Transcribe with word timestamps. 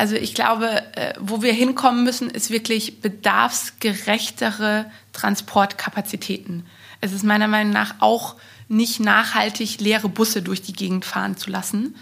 Also 0.00 0.14
ich 0.14 0.32
glaube, 0.32 0.82
äh, 0.96 1.12
wo 1.20 1.42
wir 1.42 1.52
hinkommen 1.52 2.04
müssen, 2.04 2.30
ist 2.30 2.50
wirklich 2.50 3.02
bedarfsgerechtere 3.02 4.86
Transportkapazitäten. 5.12 6.64
Es 7.02 7.12
ist 7.12 7.22
meiner 7.22 7.48
Meinung 7.48 7.74
nach 7.74 7.96
auch 7.98 8.36
nicht 8.66 9.00
nachhaltig, 9.00 9.78
leere 9.78 10.08
Busse 10.08 10.40
durch 10.40 10.62
die 10.62 10.72
Gegend 10.72 11.04
fahren 11.04 11.36
zu 11.36 11.50
lassen. 11.50 11.96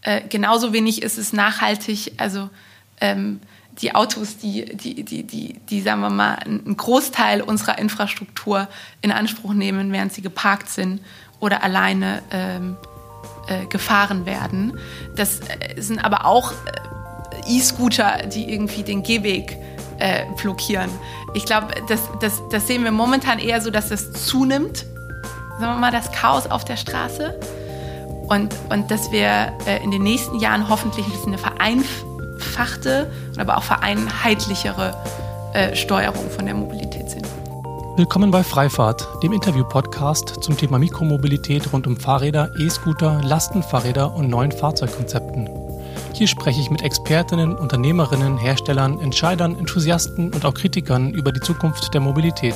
Äh, 0.00 0.22
genauso 0.28 0.72
wenig 0.72 1.02
ist 1.02 1.16
es 1.16 1.32
nachhaltig, 1.32 2.14
also 2.16 2.50
ähm, 3.00 3.38
die 3.80 3.94
Autos, 3.94 4.36
die, 4.36 4.64
die, 4.74 5.04
die, 5.04 5.22
die, 5.22 5.52
die, 5.52 5.80
sagen 5.80 6.00
wir 6.00 6.10
mal, 6.10 6.34
einen 6.34 6.76
Großteil 6.76 7.40
unserer 7.40 7.78
Infrastruktur 7.78 8.66
in 9.00 9.12
Anspruch 9.12 9.54
nehmen, 9.54 9.92
während 9.92 10.12
sie 10.12 10.22
geparkt 10.22 10.70
sind 10.70 11.00
oder 11.38 11.62
alleine 11.62 12.20
ähm, 12.32 12.76
äh, 13.46 13.66
gefahren 13.66 14.26
werden. 14.26 14.76
Das 15.14 15.38
äh, 15.38 15.80
sind 15.80 16.04
aber 16.04 16.24
auch 16.24 16.50
äh, 16.50 16.93
E-Scooter, 17.46 18.26
die 18.26 18.52
irgendwie 18.52 18.82
den 18.82 19.02
Gehweg 19.02 19.58
äh, 19.98 20.24
blockieren. 20.40 20.90
Ich 21.34 21.44
glaube, 21.44 21.68
das, 21.88 22.00
das, 22.20 22.42
das 22.50 22.66
sehen 22.66 22.84
wir 22.84 22.92
momentan 22.92 23.38
eher 23.38 23.60
so, 23.60 23.70
dass 23.70 23.88
das 23.88 24.12
zunimmt, 24.12 24.86
sagen 25.58 25.74
wir 25.74 25.78
mal, 25.78 25.92
das 25.92 26.10
Chaos 26.12 26.46
auf 26.46 26.64
der 26.64 26.76
Straße. 26.76 27.38
Und, 28.28 28.54
und 28.70 28.90
dass 28.90 29.12
wir 29.12 29.52
äh, 29.66 29.82
in 29.82 29.90
den 29.90 30.02
nächsten 30.02 30.38
Jahren 30.38 30.68
hoffentlich 30.68 31.06
ein 31.06 31.12
bisschen 31.12 31.34
eine 31.34 31.38
vereinfachte, 31.38 33.10
aber 33.36 33.58
auch 33.58 33.62
vereinheitlichere 33.62 34.94
äh, 35.52 35.76
Steuerung 35.76 36.30
von 36.30 36.46
der 36.46 36.54
Mobilität 36.54 37.10
sehen. 37.10 37.26
Willkommen 37.96 38.30
bei 38.30 38.42
Freifahrt, 38.42 39.06
dem 39.22 39.32
Interview-Podcast 39.32 40.42
zum 40.42 40.56
Thema 40.56 40.78
Mikromobilität 40.78 41.72
rund 41.72 41.86
um 41.86 41.96
Fahrräder, 41.96 42.50
E-Scooter, 42.58 43.20
Lastenfahrräder 43.22 44.14
und 44.16 44.28
neuen 44.28 44.50
Fahrzeugkonzepten. 44.50 45.63
Hier 46.14 46.28
spreche 46.28 46.60
ich 46.60 46.70
mit 46.70 46.82
Expertinnen, 46.82 47.56
Unternehmerinnen, 47.56 48.38
Herstellern, 48.38 49.00
Entscheidern, 49.00 49.58
Enthusiasten 49.58 50.32
und 50.32 50.44
auch 50.44 50.54
Kritikern 50.54 51.12
über 51.12 51.32
die 51.32 51.40
Zukunft 51.40 51.92
der 51.92 52.00
Mobilität. 52.00 52.54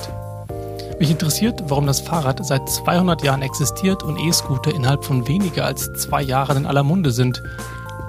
Mich 1.00 1.10
interessiert, 1.10 1.64
warum 1.66 1.84
das 1.84 2.00
Fahrrad 2.00 2.46
seit 2.46 2.68
200 2.70 3.24
Jahren 3.24 3.42
existiert 3.42 4.04
und 4.04 4.16
E-Scooter 4.16 4.72
innerhalb 4.72 5.04
von 5.04 5.26
weniger 5.26 5.64
als 5.64 5.92
zwei 5.94 6.22
Jahren 6.22 6.58
in 6.58 6.66
aller 6.66 6.84
Munde 6.84 7.10
sind. 7.10 7.42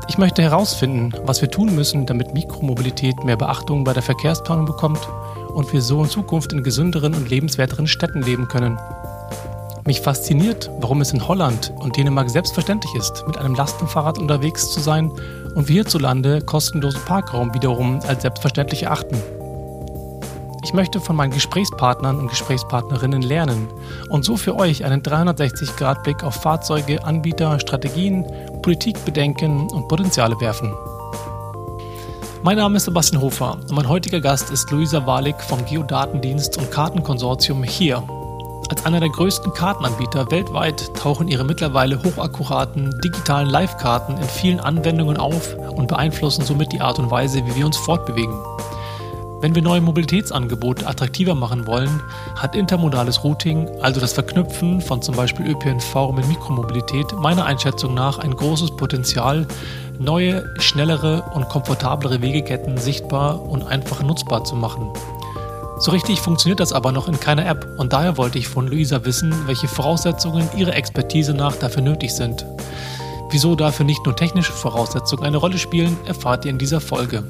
Ich 0.08 0.20
möchte 0.20 0.44
herausfinden, 0.44 1.14
was 1.26 1.42
wir 1.42 1.50
tun 1.50 1.74
müssen, 1.74 2.06
damit 2.06 2.36
Mikromobilität 2.36 3.24
mehr 3.24 3.38
Beachtung 3.38 3.84
bei 3.84 3.94
der 3.94 4.04
Verkehrsplanung 4.04 4.68
bekommt 4.68 5.02
und 5.56 5.74
wir 5.74 5.82
so 5.82 6.04
in 6.04 6.12
Zukunft 6.12 6.54
in 6.54 6.62
gesünderen 6.62 7.16
und 7.16 7.28
lebenswerteren 7.28 7.88
Städten 7.88 8.22
leben 8.22 8.48
können. 8.48 8.78
Mich 9.90 10.02
fasziniert, 10.02 10.70
warum 10.82 11.02
es 11.02 11.14
in 11.14 11.28
Holland 11.28 11.74
und 11.80 11.98
Dänemark 11.98 12.30
selbstverständlich 12.30 12.94
ist, 12.94 13.26
mit 13.26 13.40
einem 13.40 13.56
Lastenfahrrad 13.56 14.20
unterwegs 14.20 14.72
zu 14.72 14.82
sein 14.82 15.12
und 15.56 15.68
wir 15.68 15.74
hierzulande 15.74 16.42
kostenlosen 16.42 17.02
Parkraum 17.06 17.54
wiederum 17.54 18.00
als 18.08 18.22
selbstverständlich 18.22 18.84
erachten. 18.84 19.18
Ich 20.64 20.74
möchte 20.74 21.00
von 21.00 21.16
meinen 21.16 21.32
Gesprächspartnern 21.32 22.20
und 22.20 22.28
Gesprächspartnerinnen 22.28 23.22
lernen 23.22 23.70
und 24.10 24.26
so 24.26 24.38
für 24.38 24.56
euch 24.56 24.86
einen 24.86 25.02
360-Grad-Blick 25.02 26.24
auf 26.24 26.36
Fahrzeuge, 26.36 27.04
Anbieter, 27.04 27.60
Strategien, 27.60 28.26
Politikbedenken 28.62 29.70
und 29.70 29.88
Potenziale 29.88 30.40
werfen. 30.42 30.74
Mein 32.44 32.58
Name 32.58 32.78
ist 32.78 32.86
Sebastian 32.86 33.22
Hofer 33.22 33.54
und 33.54 33.72
mein 33.72 33.88
heutiger 33.88 34.22
Gast 34.22 34.52
ist 34.52 34.70
Luisa 34.72 35.06
Walik 35.06 35.42
vom 35.42 35.66
Geodatendienst 35.66 36.58
und 36.58 36.72
Kartenkonsortium 36.72 37.64
HERE. 37.64 38.19
Als 38.70 38.86
einer 38.86 39.00
der 39.00 39.10
größten 39.10 39.52
Kartenanbieter 39.54 40.30
weltweit 40.30 40.94
tauchen 40.96 41.28
ihre 41.28 41.44
mittlerweile 41.44 42.04
hochakkuraten 42.04 43.00
digitalen 43.04 43.50
Live-Karten 43.50 44.18
in 44.18 44.24
vielen 44.24 44.60
Anwendungen 44.60 45.18
auf 45.18 45.56
und 45.76 45.88
beeinflussen 45.88 46.46
somit 46.46 46.72
die 46.72 46.80
Art 46.80 47.00
und 47.00 47.10
Weise, 47.10 47.44
wie 47.48 47.56
wir 47.56 47.66
uns 47.66 47.78
fortbewegen. 47.78 48.38
Wenn 49.42 49.56
wir 49.56 49.64
neue 49.64 49.82
Mobilitätsangebote 49.82 50.86
attraktiver 50.86 51.34
machen 51.34 51.66
wollen, 51.66 52.04
hat 52.36 52.56
intermodales 52.56 53.24
Routing, 53.24 53.68
also 53.82 54.00
das 54.00 54.14
Verknüpfen 54.14 54.82
von 54.82 55.02
zum 55.02 55.16
Beispiel 55.16 55.48
ÖPNV 55.48 56.12
mit 56.14 56.28
Mikromobilität, 56.28 57.14
meiner 57.14 57.46
Einschätzung 57.46 57.96
nach 57.96 58.20
ein 58.20 58.36
großes 58.36 58.76
Potenzial, 58.76 59.48
neue, 59.98 60.44
schnellere 60.60 61.24
und 61.34 61.50
komfortablere 61.50 62.22
Wegeketten 62.22 62.78
sichtbar 62.78 63.42
und 63.42 63.66
einfach 63.66 64.04
nutzbar 64.04 64.44
zu 64.44 64.56
machen. 64.56 64.92
So 65.80 65.92
richtig 65.92 66.20
funktioniert 66.20 66.60
das 66.60 66.74
aber 66.74 66.92
noch 66.92 67.08
in 67.08 67.22
keiner 67.22 67.48
App 67.48 67.66
und 67.78 67.94
daher 67.94 68.18
wollte 68.18 68.38
ich 68.38 68.50
von 68.50 68.68
Luisa 68.68 69.06
wissen, 69.06 69.34
welche 69.48 69.70
Voraussetzungen 69.70 70.50
ihrer 70.58 70.76
Expertise 70.76 71.34
nach 71.34 71.56
dafür 71.56 71.82
nötig 71.82 72.14
sind. 72.14 72.46
Wieso 73.32 73.56
dafür 73.56 73.86
nicht 73.86 74.06
nur 74.06 74.16
technische 74.16 74.52
Voraussetzungen 74.52 75.24
eine 75.24 75.38
Rolle 75.38 75.58
spielen, 75.58 75.96
erfahrt 76.06 76.44
ihr 76.44 76.52
in 76.52 76.58
dieser 76.58 76.82
Folge. 76.82 77.24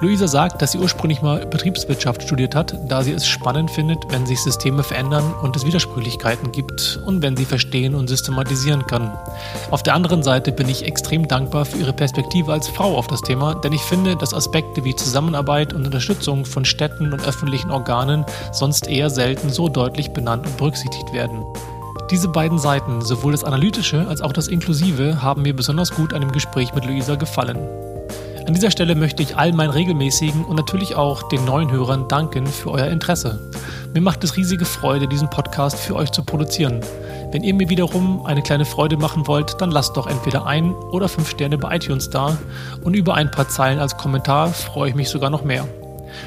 Luisa 0.00 0.28
sagt, 0.28 0.62
dass 0.62 0.72
sie 0.72 0.78
ursprünglich 0.78 1.22
mal 1.22 1.44
Betriebswirtschaft 1.44 2.22
studiert 2.22 2.54
hat, 2.54 2.72
da 2.88 3.02
sie 3.02 3.10
es 3.10 3.26
spannend 3.26 3.68
findet, 3.68 3.98
wenn 4.10 4.26
sich 4.26 4.40
Systeme 4.40 4.84
verändern 4.84 5.34
und 5.42 5.56
es 5.56 5.66
Widersprüchlichkeiten 5.66 6.52
gibt 6.52 7.00
und 7.04 7.20
wenn 7.20 7.36
sie 7.36 7.44
verstehen 7.44 7.96
und 7.96 8.06
systematisieren 8.06 8.86
kann. 8.86 9.18
Auf 9.72 9.82
der 9.82 9.94
anderen 9.94 10.22
Seite 10.22 10.52
bin 10.52 10.68
ich 10.68 10.84
extrem 10.84 11.26
dankbar 11.26 11.64
für 11.64 11.78
ihre 11.78 11.92
Perspektive 11.92 12.52
als 12.52 12.68
Frau 12.68 12.96
auf 12.96 13.08
das 13.08 13.22
Thema, 13.22 13.56
denn 13.56 13.72
ich 13.72 13.82
finde, 13.82 14.14
dass 14.14 14.34
Aspekte 14.34 14.84
wie 14.84 14.94
Zusammenarbeit 14.94 15.72
und 15.72 15.84
Unterstützung 15.84 16.44
von 16.44 16.64
Städten 16.64 17.12
und 17.12 17.26
öffentlichen 17.26 17.72
Organen 17.72 18.24
sonst 18.52 18.86
eher 18.86 19.10
selten 19.10 19.50
so 19.50 19.68
deutlich 19.68 20.12
benannt 20.12 20.46
und 20.46 20.56
berücksichtigt 20.58 21.12
werden. 21.12 21.44
Diese 22.12 22.28
beiden 22.28 22.60
Seiten, 22.60 23.02
sowohl 23.02 23.32
das 23.32 23.42
Analytische 23.42 24.06
als 24.06 24.22
auch 24.22 24.32
das 24.32 24.46
Inklusive, 24.46 25.22
haben 25.22 25.42
mir 25.42 25.56
besonders 25.56 25.90
gut 25.90 26.14
an 26.14 26.20
dem 26.20 26.30
Gespräch 26.30 26.72
mit 26.72 26.84
Luisa 26.84 27.16
gefallen. 27.16 27.58
An 28.48 28.54
dieser 28.54 28.70
Stelle 28.70 28.94
möchte 28.94 29.22
ich 29.22 29.36
all 29.36 29.52
meinen 29.52 29.68
regelmäßigen 29.68 30.42
und 30.42 30.56
natürlich 30.56 30.96
auch 30.96 31.28
den 31.28 31.44
neuen 31.44 31.70
Hörern 31.70 32.08
danken 32.08 32.46
für 32.46 32.70
euer 32.70 32.86
Interesse. 32.86 33.50
Mir 33.92 34.00
macht 34.00 34.24
es 34.24 34.38
riesige 34.38 34.64
Freude, 34.64 35.06
diesen 35.06 35.28
Podcast 35.28 35.78
für 35.78 35.94
euch 35.94 36.12
zu 36.12 36.22
produzieren. 36.22 36.80
Wenn 37.30 37.42
ihr 37.42 37.52
mir 37.52 37.68
wiederum 37.68 38.24
eine 38.24 38.40
kleine 38.40 38.64
Freude 38.64 38.96
machen 38.96 39.26
wollt, 39.26 39.60
dann 39.60 39.70
lasst 39.70 39.98
doch 39.98 40.06
entweder 40.06 40.46
ein 40.46 40.72
oder 40.72 41.10
fünf 41.10 41.28
Sterne 41.28 41.58
bei 41.58 41.76
iTunes 41.76 42.08
da 42.08 42.38
und 42.82 42.94
über 42.94 43.16
ein 43.16 43.30
paar 43.30 43.50
Zeilen 43.50 43.80
als 43.80 43.98
Kommentar 43.98 44.48
freue 44.54 44.88
ich 44.88 44.94
mich 44.94 45.10
sogar 45.10 45.28
noch 45.28 45.44
mehr. 45.44 45.68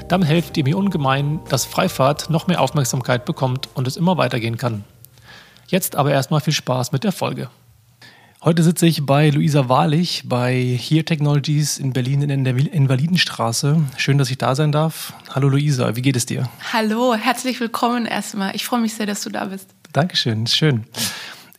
Damit 0.07 0.27
helft 0.27 0.55
ihr 0.57 0.63
mir 0.63 0.77
ungemein, 0.77 1.39
dass 1.49 1.65
Freifahrt 1.65 2.29
noch 2.29 2.45
mehr 2.45 2.61
Aufmerksamkeit 2.61 3.25
bekommt 3.25 3.67
und 3.73 3.87
es 3.87 3.97
immer 3.97 4.17
weitergehen 4.17 4.57
kann. 4.57 4.83
Jetzt 5.69 5.95
aber 5.95 6.11
erstmal 6.11 6.41
viel 6.41 6.53
Spaß 6.53 6.91
mit 6.91 7.03
der 7.03 7.13
Folge. 7.13 7.49
Heute 8.43 8.63
sitze 8.63 8.87
ich 8.87 9.05
bei 9.05 9.29
Luisa 9.29 9.69
Wahrlich 9.69 10.23
bei 10.25 10.55
Here 10.55 11.05
Technologies 11.05 11.77
in 11.77 11.93
Berlin 11.93 12.23
in 12.27 12.43
der 12.43 12.55
Invalidenstraße. 12.55 13.83
Schön, 13.97 14.17
dass 14.17 14.31
ich 14.31 14.39
da 14.39 14.55
sein 14.55 14.71
darf. 14.71 15.13
Hallo 15.29 15.47
Luisa, 15.47 15.95
wie 15.95 16.01
geht 16.01 16.15
es 16.15 16.25
dir? 16.25 16.49
Hallo, 16.73 17.13
herzlich 17.13 17.59
willkommen 17.59 18.07
erstmal. 18.07 18.55
Ich 18.55 18.65
freue 18.65 18.81
mich 18.81 18.95
sehr, 18.95 19.05
dass 19.05 19.21
du 19.21 19.29
da 19.29 19.45
bist. 19.45 19.69
Dankeschön, 19.93 20.45
ist 20.45 20.55
schön. 20.55 20.85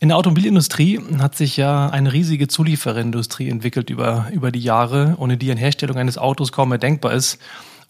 In 0.01 0.09
der 0.09 0.17
Automobilindustrie 0.17 1.01
hat 1.21 1.37
sich 1.37 1.57
ja 1.57 1.89
eine 1.89 2.13
riesige 2.13 2.49
Zuliefererindustrie 2.49 3.49
entwickelt 3.49 3.89
über, 3.89 4.27
über 4.33 4.51
die 4.51 4.59
Jahre, 4.59 5.15
ohne 5.19 5.37
die 5.37 5.53
eine 5.53 5.61
Herstellung 5.61 5.99
eines 5.99 6.19
Autos 6.19 6.51
kaum 6.51 6.71
mehr 6.71 6.79
denkbar 6.79 7.13
ist. 7.13 7.39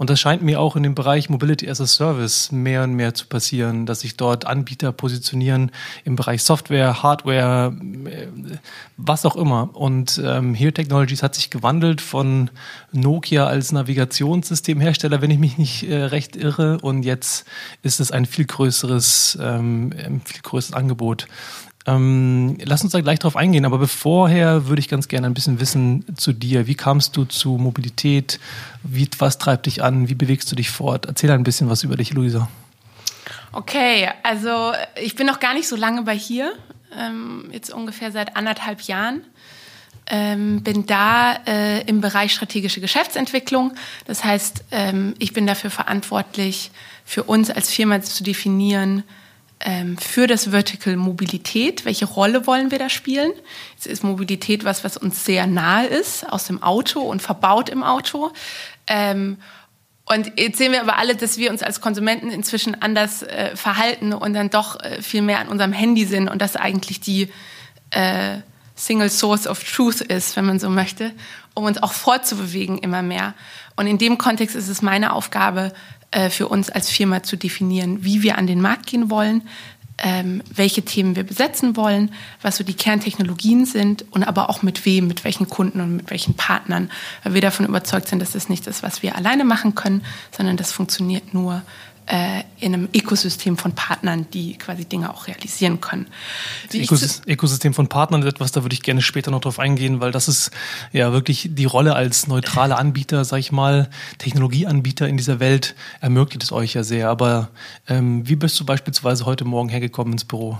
Und 0.02 0.10
das 0.10 0.18
scheint 0.18 0.42
mir 0.42 0.58
auch 0.58 0.74
in 0.74 0.82
dem 0.82 0.96
Bereich 0.96 1.30
Mobility 1.30 1.70
as 1.70 1.80
a 1.80 1.86
Service 1.86 2.50
mehr 2.50 2.82
und 2.82 2.94
mehr 2.94 3.14
zu 3.14 3.28
passieren, 3.28 3.86
dass 3.86 4.00
sich 4.00 4.16
dort 4.16 4.48
Anbieter 4.48 4.90
positionieren 4.90 5.70
im 6.02 6.16
Bereich 6.16 6.42
Software, 6.42 7.04
Hardware, 7.04 7.72
äh, 8.06 8.26
was 8.96 9.24
auch 9.24 9.36
immer. 9.36 9.70
Und 9.74 10.20
ähm, 10.24 10.54
Here 10.54 10.72
Technologies 10.72 11.22
hat 11.22 11.36
sich 11.36 11.50
gewandelt 11.50 12.00
von 12.00 12.50
Nokia 12.90 13.46
als 13.46 13.70
Navigationssystemhersteller, 13.70 15.22
wenn 15.22 15.30
ich 15.30 15.38
mich 15.38 15.56
nicht 15.56 15.88
äh, 15.88 16.02
recht 16.02 16.34
irre. 16.34 16.78
Und 16.78 17.04
jetzt 17.04 17.44
ist 17.82 18.00
es 18.00 18.10
ein 18.10 18.26
viel 18.26 18.46
größeres, 18.46 19.38
ähm, 19.40 19.92
viel 20.24 20.42
größeres 20.42 20.74
Angebot. 20.74 21.28
Ähm, 21.84 22.58
lass 22.62 22.82
uns 22.82 22.92
da 22.92 23.00
gleich 23.00 23.18
drauf 23.18 23.36
eingehen, 23.36 23.64
aber 23.64 23.78
bevorher 23.78 24.66
würde 24.68 24.80
ich 24.80 24.88
ganz 24.88 25.08
gerne 25.08 25.26
ein 25.26 25.34
bisschen 25.34 25.58
wissen 25.58 26.04
zu 26.16 26.32
dir. 26.32 26.66
Wie 26.66 26.76
kamst 26.76 27.16
du 27.16 27.24
zu 27.24 27.56
Mobilität? 27.58 28.38
Wie, 28.82 29.08
was 29.18 29.38
treibt 29.38 29.66
dich 29.66 29.82
an? 29.82 30.08
Wie 30.08 30.14
bewegst 30.14 30.50
du 30.52 30.56
dich 30.56 30.70
fort? 30.70 31.06
Erzähl 31.06 31.30
ein 31.32 31.42
bisschen 31.42 31.68
was 31.68 31.82
über 31.82 31.96
dich, 31.96 32.12
Luisa. 32.12 32.48
Okay, 33.52 34.08
also 34.22 34.72
ich 35.00 35.16
bin 35.16 35.26
noch 35.26 35.40
gar 35.40 35.54
nicht 35.54 35.68
so 35.68 35.76
lange 35.76 36.02
bei 36.02 36.16
hier, 36.16 36.52
ähm, 36.96 37.48
jetzt 37.52 37.72
ungefähr 37.72 38.12
seit 38.12 38.36
anderthalb 38.36 38.82
Jahren. 38.82 39.22
Ähm, 40.06 40.62
bin 40.62 40.86
da 40.86 41.34
äh, 41.46 41.82
im 41.82 42.00
Bereich 42.00 42.32
strategische 42.32 42.80
Geschäftsentwicklung. 42.80 43.72
Das 44.06 44.24
heißt, 44.24 44.64
ähm, 44.72 45.14
ich 45.18 45.32
bin 45.32 45.46
dafür 45.46 45.70
verantwortlich, 45.70 46.70
für 47.04 47.24
uns 47.24 47.50
als 47.50 47.70
Firma 47.70 48.00
zu 48.00 48.24
definieren, 48.24 49.04
für 50.00 50.26
das 50.26 50.50
Vertical 50.50 50.96
Mobilität. 50.96 51.84
Welche 51.84 52.06
Rolle 52.06 52.46
wollen 52.46 52.70
wir 52.70 52.78
da 52.78 52.88
spielen? 52.88 53.32
Jetzt 53.74 53.86
ist 53.86 54.02
Mobilität 54.02 54.64
was, 54.64 54.82
was 54.82 54.96
uns 54.96 55.24
sehr 55.24 55.46
nahe 55.46 55.86
ist, 55.86 56.28
aus 56.28 56.46
dem 56.46 56.62
Auto 56.62 57.00
und 57.00 57.22
verbaut 57.22 57.68
im 57.68 57.82
Auto. 57.82 58.32
Ähm, 58.86 59.38
und 60.04 60.32
jetzt 60.36 60.58
sehen 60.58 60.72
wir 60.72 60.80
aber 60.80 60.98
alle, 60.98 61.14
dass 61.14 61.38
wir 61.38 61.50
uns 61.50 61.62
als 61.62 61.80
Konsumenten 61.80 62.30
inzwischen 62.30 62.82
anders 62.82 63.22
äh, 63.22 63.54
verhalten 63.54 64.12
und 64.12 64.34
dann 64.34 64.50
doch 64.50 64.80
äh, 64.80 65.00
viel 65.00 65.22
mehr 65.22 65.38
an 65.38 65.48
unserem 65.48 65.72
Handy 65.72 66.06
sind 66.06 66.28
und 66.28 66.42
das 66.42 66.56
eigentlich 66.56 67.00
die, 67.00 67.28
äh, 67.90 68.38
Single 68.74 69.10
Source 69.10 69.46
of 69.46 69.62
Truth 69.62 70.00
ist, 70.00 70.36
wenn 70.36 70.44
man 70.44 70.58
so 70.58 70.68
möchte, 70.68 71.12
um 71.54 71.64
uns 71.64 71.82
auch 71.82 71.92
fortzubewegen 71.92 72.78
immer 72.78 73.02
mehr. 73.02 73.34
Und 73.76 73.86
in 73.86 73.98
dem 73.98 74.18
Kontext 74.18 74.56
ist 74.56 74.68
es 74.68 74.82
meine 74.82 75.12
Aufgabe, 75.12 75.72
äh, 76.12 76.30
für 76.30 76.48
uns 76.48 76.70
als 76.70 76.88
Firma 76.90 77.22
zu 77.22 77.36
definieren, 77.36 78.04
wie 78.04 78.22
wir 78.22 78.38
an 78.38 78.46
den 78.46 78.60
Markt 78.60 78.86
gehen 78.86 79.10
wollen, 79.10 79.42
ähm, 79.98 80.42
welche 80.52 80.82
Themen 80.82 81.16
wir 81.16 81.22
besetzen 81.22 81.76
wollen, 81.76 82.12
was 82.40 82.56
so 82.56 82.64
die 82.64 82.74
Kerntechnologien 82.74 83.66
sind 83.66 84.04
und 84.10 84.24
aber 84.24 84.50
auch 84.50 84.62
mit 84.62 84.84
wem, 84.84 85.06
mit 85.06 85.24
welchen 85.24 85.48
Kunden 85.48 85.80
und 85.80 85.96
mit 85.96 86.10
welchen 86.10 86.34
Partnern, 86.34 86.90
weil 87.22 87.34
wir 87.34 87.40
davon 87.40 87.66
überzeugt 87.66 88.08
sind, 88.08 88.20
dass 88.20 88.32
das 88.32 88.48
nicht 88.48 88.66
ist, 88.66 88.82
was 88.82 89.02
wir 89.02 89.16
alleine 89.16 89.44
machen 89.44 89.74
können, 89.74 90.04
sondern 90.36 90.56
das 90.56 90.72
funktioniert 90.72 91.34
nur, 91.34 91.62
in 92.06 92.74
einem 92.74 92.88
Ökosystem 92.94 93.56
von 93.56 93.74
Partnern, 93.74 94.26
die 94.32 94.58
quasi 94.58 94.84
Dinge 94.84 95.12
auch 95.14 95.28
realisieren 95.28 95.80
können. 95.80 96.06
Das 96.72 97.22
Ökosystem 97.26 97.74
von 97.74 97.88
Partnern 97.88 98.22
ist 98.22 98.28
etwas, 98.28 98.52
da 98.52 98.64
würde 98.64 98.74
ich 98.74 98.82
gerne 98.82 99.02
später 99.02 99.30
noch 99.30 99.40
drauf 99.40 99.58
eingehen, 99.58 100.00
weil 100.00 100.10
das 100.10 100.26
ist 100.26 100.50
ja 100.92 101.12
wirklich 101.12 101.50
die 101.52 101.64
Rolle 101.64 101.94
als 101.94 102.26
neutraler 102.26 102.78
Anbieter, 102.78 103.24
sag 103.24 103.38
ich 103.38 103.52
mal, 103.52 103.88
Technologieanbieter 104.18 105.08
in 105.08 105.16
dieser 105.16 105.40
Welt 105.40 105.74
ermöglicht 106.00 106.42
es 106.42 106.52
euch 106.52 106.74
ja 106.74 106.82
sehr. 106.82 107.08
Aber 107.08 107.50
ähm, 107.88 108.28
wie 108.28 108.36
bist 108.36 108.58
du 108.58 108.64
beispielsweise 108.64 109.24
heute 109.26 109.44
Morgen 109.44 109.68
hergekommen 109.68 110.12
ins 110.12 110.24
Büro? 110.24 110.58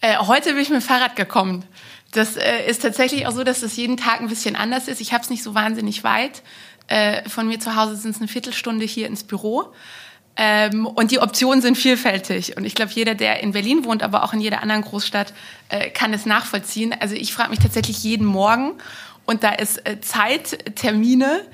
Äh, 0.00 0.16
heute 0.18 0.50
bin 0.52 0.62
ich 0.62 0.70
mit 0.70 0.80
dem 0.80 0.86
Fahrrad 0.86 1.16
gekommen. 1.16 1.64
Das 2.12 2.36
äh, 2.36 2.66
ist 2.68 2.82
tatsächlich 2.82 3.26
auch 3.26 3.32
so, 3.32 3.44
dass 3.44 3.60
das 3.60 3.76
jeden 3.76 3.96
Tag 3.96 4.20
ein 4.20 4.28
bisschen 4.28 4.56
anders 4.56 4.88
ist. 4.88 5.00
Ich 5.00 5.12
habe 5.12 5.22
es 5.22 5.30
nicht 5.30 5.42
so 5.42 5.54
wahnsinnig 5.54 6.04
weit. 6.04 6.42
Äh, 6.86 7.28
von 7.28 7.48
mir 7.48 7.60
zu 7.60 7.76
Hause 7.76 7.96
sind 7.96 8.12
es 8.12 8.18
eine 8.18 8.28
Viertelstunde 8.28 8.84
hier 8.84 9.06
ins 9.06 9.24
Büro. 9.24 9.72
Ähm, 10.40 10.86
und 10.86 11.10
die 11.10 11.18
Optionen 11.18 11.60
sind 11.60 11.76
vielfältig. 11.76 12.56
Und 12.56 12.64
ich 12.64 12.76
glaube, 12.76 12.92
jeder, 12.94 13.16
der 13.16 13.42
in 13.42 13.50
Berlin 13.50 13.84
wohnt, 13.84 14.04
aber 14.04 14.22
auch 14.22 14.32
in 14.32 14.40
jeder 14.40 14.62
anderen 14.62 14.82
Großstadt, 14.82 15.34
äh, 15.68 15.90
kann 15.90 16.14
es 16.14 16.26
nachvollziehen. 16.26 16.94
Also 16.98 17.16
ich 17.16 17.32
frage 17.32 17.50
mich 17.50 17.58
tatsächlich 17.58 18.04
jeden 18.04 18.24
Morgen. 18.24 18.74
Und 19.26 19.42
da 19.42 19.50
ist 19.50 19.84
äh, 19.86 20.00
Zeit, 20.00 20.76
Termine, 20.76 21.44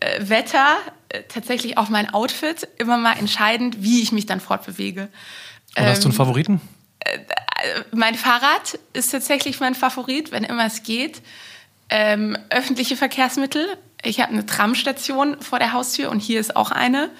äh, 0.00 0.28
Wetter, 0.28 0.78
äh, 1.10 1.20
tatsächlich 1.28 1.76
auch 1.76 1.90
mein 1.90 2.14
Outfit 2.14 2.66
immer 2.78 2.96
mal 2.96 3.12
entscheidend, 3.12 3.82
wie 3.82 4.00
ich 4.00 4.10
mich 4.10 4.24
dann 4.24 4.40
fortbewege. 4.40 5.10
Und 5.76 5.84
hast 5.84 6.02
du 6.02 6.08
einen 6.08 6.12
ähm, 6.12 6.16
Favoriten? 6.16 6.60
Äh, 7.00 7.18
mein 7.92 8.14
Fahrrad 8.14 8.78
ist 8.94 9.10
tatsächlich 9.10 9.60
mein 9.60 9.74
Favorit, 9.74 10.32
wenn 10.32 10.44
immer 10.44 10.64
es 10.64 10.82
geht. 10.82 11.20
Ähm, 11.90 12.38
öffentliche 12.48 12.96
Verkehrsmittel. 12.96 13.66
Ich 14.02 14.20
habe 14.20 14.32
eine 14.32 14.46
Tramstation 14.46 15.38
vor 15.42 15.58
der 15.58 15.74
Haustür 15.74 16.10
und 16.10 16.20
hier 16.20 16.40
ist 16.40 16.56
auch 16.56 16.70
eine. 16.70 17.10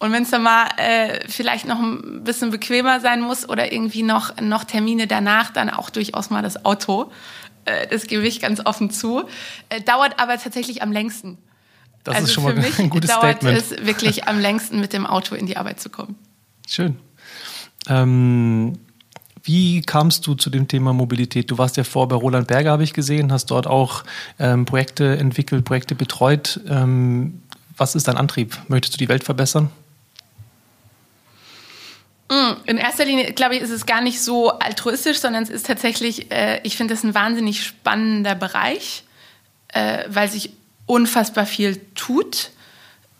Und 0.00 0.12
wenn 0.12 0.22
es 0.22 0.30
dann 0.30 0.42
mal 0.42 0.66
äh, 0.78 1.28
vielleicht 1.28 1.66
noch 1.66 1.78
ein 1.78 2.24
bisschen 2.24 2.50
bequemer 2.50 3.00
sein 3.00 3.20
muss 3.20 3.46
oder 3.46 3.70
irgendwie 3.70 4.02
noch, 4.02 4.40
noch 4.40 4.64
Termine 4.64 5.06
danach, 5.06 5.50
dann 5.50 5.68
auch 5.68 5.90
durchaus 5.90 6.30
mal 6.30 6.42
das 6.42 6.64
Auto. 6.64 7.12
Äh, 7.66 7.86
das 7.88 8.06
gebe 8.06 8.26
ich 8.26 8.40
ganz 8.40 8.64
offen 8.64 8.90
zu. 8.90 9.24
Äh, 9.68 9.82
dauert 9.82 10.18
aber 10.18 10.38
tatsächlich 10.38 10.82
am 10.82 10.90
längsten. 10.90 11.36
Das 12.02 12.14
also 12.14 12.26
ist 12.26 12.32
schon 12.32 12.44
mal 12.44 12.54
ein 12.78 12.88
gutes 12.88 13.10
dauert 13.10 13.42
Statement. 13.42 13.58
es 13.58 13.84
wirklich 13.84 14.26
am 14.26 14.40
längsten 14.40 14.80
mit 14.80 14.94
dem 14.94 15.04
Auto 15.04 15.34
in 15.34 15.44
die 15.44 15.58
Arbeit 15.58 15.80
zu 15.80 15.90
kommen. 15.90 16.16
Schön. 16.66 16.96
Ähm, 17.86 18.78
wie 19.42 19.82
kamst 19.82 20.26
du 20.26 20.34
zu 20.34 20.48
dem 20.48 20.66
Thema 20.66 20.94
Mobilität? 20.94 21.50
Du 21.50 21.58
warst 21.58 21.76
ja 21.76 21.84
vor 21.84 22.08
bei 22.08 22.16
Roland 22.16 22.46
Berger, 22.48 22.70
habe 22.70 22.84
ich 22.84 22.94
gesehen, 22.94 23.30
hast 23.30 23.50
dort 23.50 23.66
auch 23.66 24.04
ähm, 24.38 24.64
Projekte 24.64 25.18
entwickelt, 25.18 25.66
Projekte 25.66 25.94
betreut. 25.94 26.58
Ähm, 26.66 27.42
was 27.76 27.94
ist 27.94 28.08
dein 28.08 28.16
Antrieb? 28.16 28.56
Möchtest 28.68 28.94
du 28.94 28.98
die 28.98 29.08
Welt 29.08 29.24
verbessern? 29.24 29.70
In 32.70 32.78
erster 32.78 33.04
Linie, 33.04 33.32
glaube 33.32 33.56
ich, 33.56 33.62
ist 33.62 33.70
es 33.70 33.84
gar 33.84 34.00
nicht 34.00 34.20
so 34.22 34.50
altruistisch, 34.50 35.18
sondern 35.18 35.42
es 35.42 35.50
ist 35.50 35.66
tatsächlich, 35.66 36.30
äh, 36.30 36.60
ich 36.62 36.76
finde 36.76 36.94
das 36.94 37.02
ein 37.02 37.16
wahnsinnig 37.16 37.64
spannender 37.64 38.36
Bereich, 38.36 39.02
äh, 39.74 40.04
weil 40.06 40.30
sich 40.30 40.50
unfassbar 40.86 41.46
viel 41.46 41.80
tut. 41.96 42.52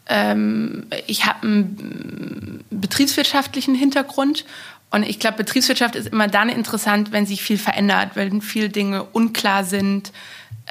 Ähm, 0.06 0.87
ich 1.08 1.26
habe 1.26 1.43
einen 1.43 2.64
betriebswirtschaftlichen 2.70 3.75
Hintergrund 3.75 4.44
und 4.93 5.02
ich 5.02 5.19
glaube, 5.19 5.38
Betriebswirtschaft 5.38 5.97
ist 5.97 6.06
immer 6.06 6.29
dann 6.29 6.49
interessant, 6.49 7.11
wenn 7.11 7.26
sich 7.26 7.43
viel 7.43 7.58
verändert, 7.58 8.11
wenn 8.14 8.43
viele 8.43 8.69
Dinge 8.69 9.02
unklar 9.02 9.64
sind, 9.64 10.12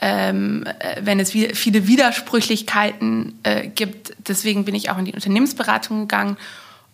ähm, 0.01 0.63
äh, 0.79 1.01
wenn 1.01 1.19
es 1.19 1.31
viele 1.31 1.85
Widersprüchlichkeiten 1.85 3.39
äh, 3.43 3.67
gibt. 3.67 4.13
Deswegen 4.25 4.63
bin 4.63 4.73
ich 4.73 4.89
auch 4.89 4.97
in 4.97 5.03
die 5.03 5.13
Unternehmensberatung 5.13 5.99
gegangen 5.99 6.37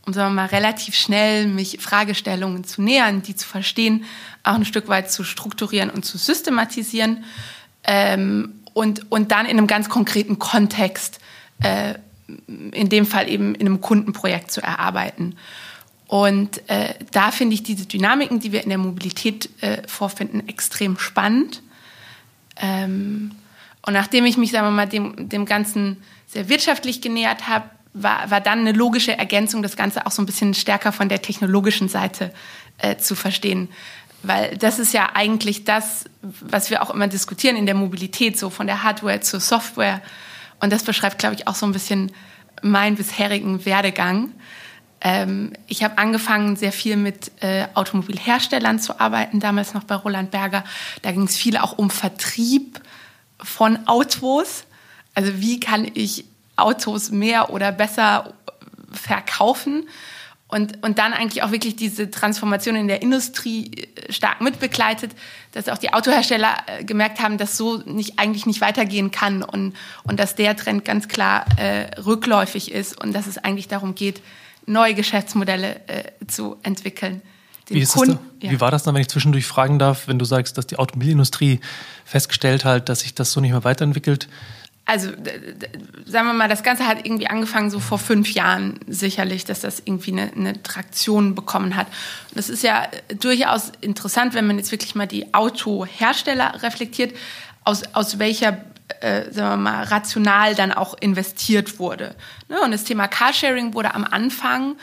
um 0.05 0.13
sagen 0.13 0.35
wir 0.35 0.41
mal 0.41 0.47
relativ 0.47 0.95
schnell 0.95 1.47
mich 1.47 1.79
Fragestellungen 1.81 2.63
zu 2.63 2.81
nähern, 2.81 3.21
die 3.21 3.35
zu 3.35 3.47
verstehen, 3.47 4.05
auch 4.43 4.53
ein 4.53 4.65
Stück 4.65 4.87
weit 4.87 5.11
zu 5.11 5.23
strukturieren 5.23 5.89
und 5.89 6.05
zu 6.05 6.17
systematisieren 6.17 7.23
ähm, 7.83 8.61
und, 8.73 9.11
und 9.11 9.31
dann 9.31 9.45
in 9.45 9.57
einem 9.57 9.67
ganz 9.67 9.89
konkreten 9.89 10.37
Kontext, 10.37 11.19
äh, 11.63 11.95
in 12.47 12.89
dem 12.89 13.05
Fall 13.05 13.29
eben 13.29 13.55
in 13.55 13.67
einem 13.67 13.81
Kundenprojekt 13.81 14.51
zu 14.51 14.61
erarbeiten. 14.61 15.35
Und 16.07 16.61
äh, 16.69 16.93
da 17.11 17.31
finde 17.31 17.55
ich 17.55 17.63
diese 17.63 17.87
Dynamiken, 17.87 18.39
die 18.39 18.51
wir 18.51 18.63
in 18.63 18.69
der 18.69 18.77
Mobilität 18.77 19.49
äh, 19.61 19.87
vorfinden, 19.87 20.47
extrem 20.47 20.99
spannend. 20.99 21.63
Ähm, 22.57 23.31
und 23.85 23.93
nachdem 23.93 24.25
ich 24.25 24.37
mich, 24.37 24.51
sagen 24.51 24.67
wir 24.67 24.71
mal, 24.71 24.87
dem, 24.87 25.29
dem 25.29 25.45
Ganzen 25.45 25.97
sehr 26.27 26.49
wirtschaftlich 26.49 27.01
genähert 27.01 27.47
habe, 27.47 27.69
war, 27.95 28.29
war 28.29 28.41
dann 28.41 28.59
eine 28.59 28.73
logische 28.73 29.17
Ergänzung, 29.17 29.63
das 29.63 29.77
Ganze 29.77 30.05
auch 30.05 30.11
so 30.11 30.21
ein 30.21 30.25
bisschen 30.25 30.53
stärker 30.53 30.91
von 30.91 31.09
der 31.09 31.21
technologischen 31.21 31.87
Seite 31.87 32.31
äh, 32.77 32.97
zu 32.97 33.15
verstehen. 33.15 33.69
Weil 34.21 34.57
das 34.57 34.79
ist 34.79 34.93
ja 34.93 35.11
eigentlich 35.13 35.63
das, 35.63 36.05
was 36.21 36.69
wir 36.69 36.83
auch 36.83 36.89
immer 36.89 37.07
diskutieren 37.07 37.55
in 37.55 37.65
der 37.65 37.75
Mobilität, 37.75 38.37
so 38.37 38.49
von 38.49 38.67
der 38.67 38.83
Hardware 38.83 39.21
zur 39.21 39.39
Software. 39.39 40.01
Und 40.59 40.73
das 40.73 40.83
beschreibt, 40.83 41.19
glaube 41.19 41.35
ich, 41.35 41.47
auch 41.47 41.55
so 41.55 41.65
ein 41.65 41.71
bisschen 41.71 42.11
meinen 42.61 42.97
bisherigen 42.97 43.65
Werdegang. 43.65 44.31
Ähm, 44.99 45.53
ich 45.67 45.83
habe 45.83 45.97
angefangen, 45.97 46.55
sehr 46.57 46.71
viel 46.71 46.97
mit 46.97 47.31
äh, 47.41 47.67
Automobilherstellern 47.75 48.79
zu 48.79 48.99
arbeiten, 48.99 49.39
damals 49.39 49.73
noch 49.73 49.83
bei 49.83 49.95
Roland 49.95 50.31
Berger. 50.31 50.65
Da 51.01 51.11
ging 51.11 51.23
es 51.23 51.37
viel 51.37 51.57
auch 51.57 51.77
um 51.77 51.89
Vertrieb 51.89 52.81
von 53.39 53.87
Autos. 53.87 54.65
Also 55.13 55.39
wie 55.39 55.59
kann 55.59 55.89
ich 55.93 56.25
Autos 56.55 57.11
mehr 57.11 57.51
oder 57.51 57.71
besser 57.71 58.33
verkaufen 58.91 59.87
und, 60.47 60.83
und 60.83 60.99
dann 60.99 61.13
eigentlich 61.13 61.41
auch 61.43 61.51
wirklich 61.51 61.75
diese 61.75 62.11
Transformation 62.11 62.75
in 62.75 62.87
der 62.87 63.01
Industrie 63.01 63.71
äh, 63.73 64.13
stark 64.13 64.41
mitbegleitet, 64.41 65.11
dass 65.53 65.67
auch 65.69 65.79
die 65.79 65.91
Autohersteller 65.91 66.55
äh, 66.67 66.83
gemerkt 66.83 67.19
haben, 67.19 67.37
dass 67.37 67.57
so 67.57 67.77
nicht, 67.85 68.19
eigentlich 68.19 68.45
nicht 68.45 68.61
weitergehen 68.61 69.09
kann 69.11 69.41
und, 69.41 69.73
und 70.03 70.19
dass 70.19 70.35
der 70.35 70.55
Trend 70.55 70.85
ganz 70.85 71.07
klar 71.07 71.45
äh, 71.57 71.99
rückläufig 71.99 72.71
ist 72.71 73.01
und 73.01 73.13
dass 73.13 73.25
es 73.25 73.39
eigentlich 73.39 73.67
darum 73.67 73.95
geht, 73.95 74.21
neue 74.67 74.93
Geschäftsmodelle 74.93 75.81
äh, 75.87 76.03
zu 76.27 76.57
entwickeln. 76.61 77.21
Wie, 77.67 77.79
ist 77.79 77.93
Kunden, 77.93 78.19
ja. 78.41 78.51
wie 78.51 78.61
war 78.61 78.69
das 78.69 78.83
dann, 78.83 78.93
wenn 78.93 79.01
ich 79.01 79.09
zwischendurch 79.09 79.47
fragen 79.47 79.79
darf, 79.79 80.07
wenn 80.07 80.19
du 80.19 80.25
sagst, 80.25 80.59
dass 80.59 80.67
die 80.67 80.77
Automobilindustrie 80.77 81.59
festgestellt 82.05 82.63
hat, 82.63 82.89
dass 82.89 82.99
sich 82.99 83.15
das 83.15 83.31
so 83.31 83.41
nicht 83.41 83.51
mehr 83.51 83.63
weiterentwickelt? 83.63 84.27
Also 84.85 85.09
sagen 86.05 86.27
wir 86.27 86.33
mal, 86.33 86.47
das 86.47 86.61
Ganze 86.61 86.85
hat 86.85 87.05
irgendwie 87.05 87.27
angefangen 87.27 87.71
so 87.71 87.79
vor 87.79 87.97
fünf 87.97 88.31
Jahren 88.33 88.79
sicherlich, 88.87 89.43
dass 89.43 89.61
das 89.61 89.81
irgendwie 89.83 90.11
eine, 90.11 90.31
eine 90.33 90.61
Traktion 90.61 91.33
bekommen 91.33 91.75
hat. 91.75 91.87
Und 92.29 92.37
das 92.37 92.49
ist 92.49 92.63
ja 92.63 92.87
durchaus 93.19 93.71
interessant, 93.81 94.35
wenn 94.35 94.45
man 94.45 94.57
jetzt 94.57 94.71
wirklich 94.71 94.93
mal 94.93 95.07
die 95.07 95.33
Autohersteller 95.33 96.61
reflektiert, 96.61 97.15
aus, 97.63 97.81
aus 97.93 98.19
welcher 98.19 98.63
äh, 98.99 99.31
sagen 99.31 99.49
wir 99.49 99.71
mal, 99.71 99.83
rational 99.85 100.53
dann 100.53 100.71
auch 100.71 100.95
investiert 100.99 101.79
wurde. 101.79 102.15
Ne? 102.49 102.61
Und 102.61 102.71
das 102.71 102.83
Thema 102.83 103.07
Carsharing 103.07 103.73
wurde 103.73 103.95
am 103.95 104.03
Anfang 104.03 104.75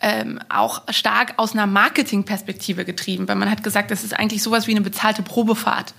ähm, 0.00 0.38
auch 0.48 0.82
stark 0.90 1.34
aus 1.38 1.54
einer 1.54 1.66
Marketingperspektive 1.66 2.84
getrieben, 2.84 3.26
weil 3.26 3.34
man 3.34 3.50
hat 3.50 3.64
gesagt, 3.64 3.90
das 3.90 4.04
ist 4.04 4.16
eigentlich 4.16 4.44
sowas 4.44 4.68
wie 4.68 4.72
eine 4.72 4.80
bezahlte 4.82 5.22
Probefahrt. 5.22 5.92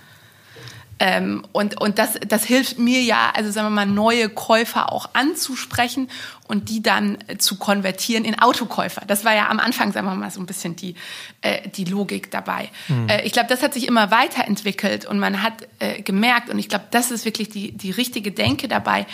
Ähm, 1.02 1.46
und 1.52 1.80
und 1.80 1.98
das, 1.98 2.18
das 2.28 2.44
hilft 2.44 2.78
mir 2.78 3.00
ja, 3.00 3.32
also 3.34 3.50
sagen 3.50 3.68
wir 3.68 3.70
mal, 3.70 3.86
neue 3.86 4.28
Käufer 4.28 4.92
auch 4.92 5.08
anzusprechen 5.14 6.10
und 6.46 6.68
die 6.68 6.82
dann 6.82 7.16
äh, 7.26 7.38
zu 7.38 7.56
konvertieren 7.56 8.26
in 8.26 8.38
Autokäufer. 8.38 9.02
Das 9.06 9.24
war 9.24 9.34
ja 9.34 9.48
am 9.48 9.60
Anfang, 9.60 9.92
sagen 9.92 10.06
wir 10.06 10.14
mal, 10.14 10.30
so 10.30 10.40
ein 10.40 10.46
bisschen 10.46 10.76
die, 10.76 10.96
äh, 11.40 11.66
die 11.70 11.84
Logik 11.84 12.30
dabei. 12.30 12.68
Mhm. 12.88 13.08
Äh, 13.08 13.22
ich 13.22 13.32
glaube, 13.32 13.48
das 13.48 13.62
hat 13.62 13.72
sich 13.72 13.88
immer 13.88 14.10
weiterentwickelt 14.10 15.06
und 15.06 15.18
man 15.18 15.42
hat 15.42 15.54
äh, 15.78 16.02
gemerkt, 16.02 16.50
und 16.50 16.58
ich 16.58 16.68
glaube, 16.68 16.84
das 16.90 17.10
ist 17.10 17.24
wirklich 17.24 17.48
die, 17.48 17.72
die 17.72 17.92
richtige 17.92 18.30
Denke 18.30 18.68
dabei, 18.68 19.06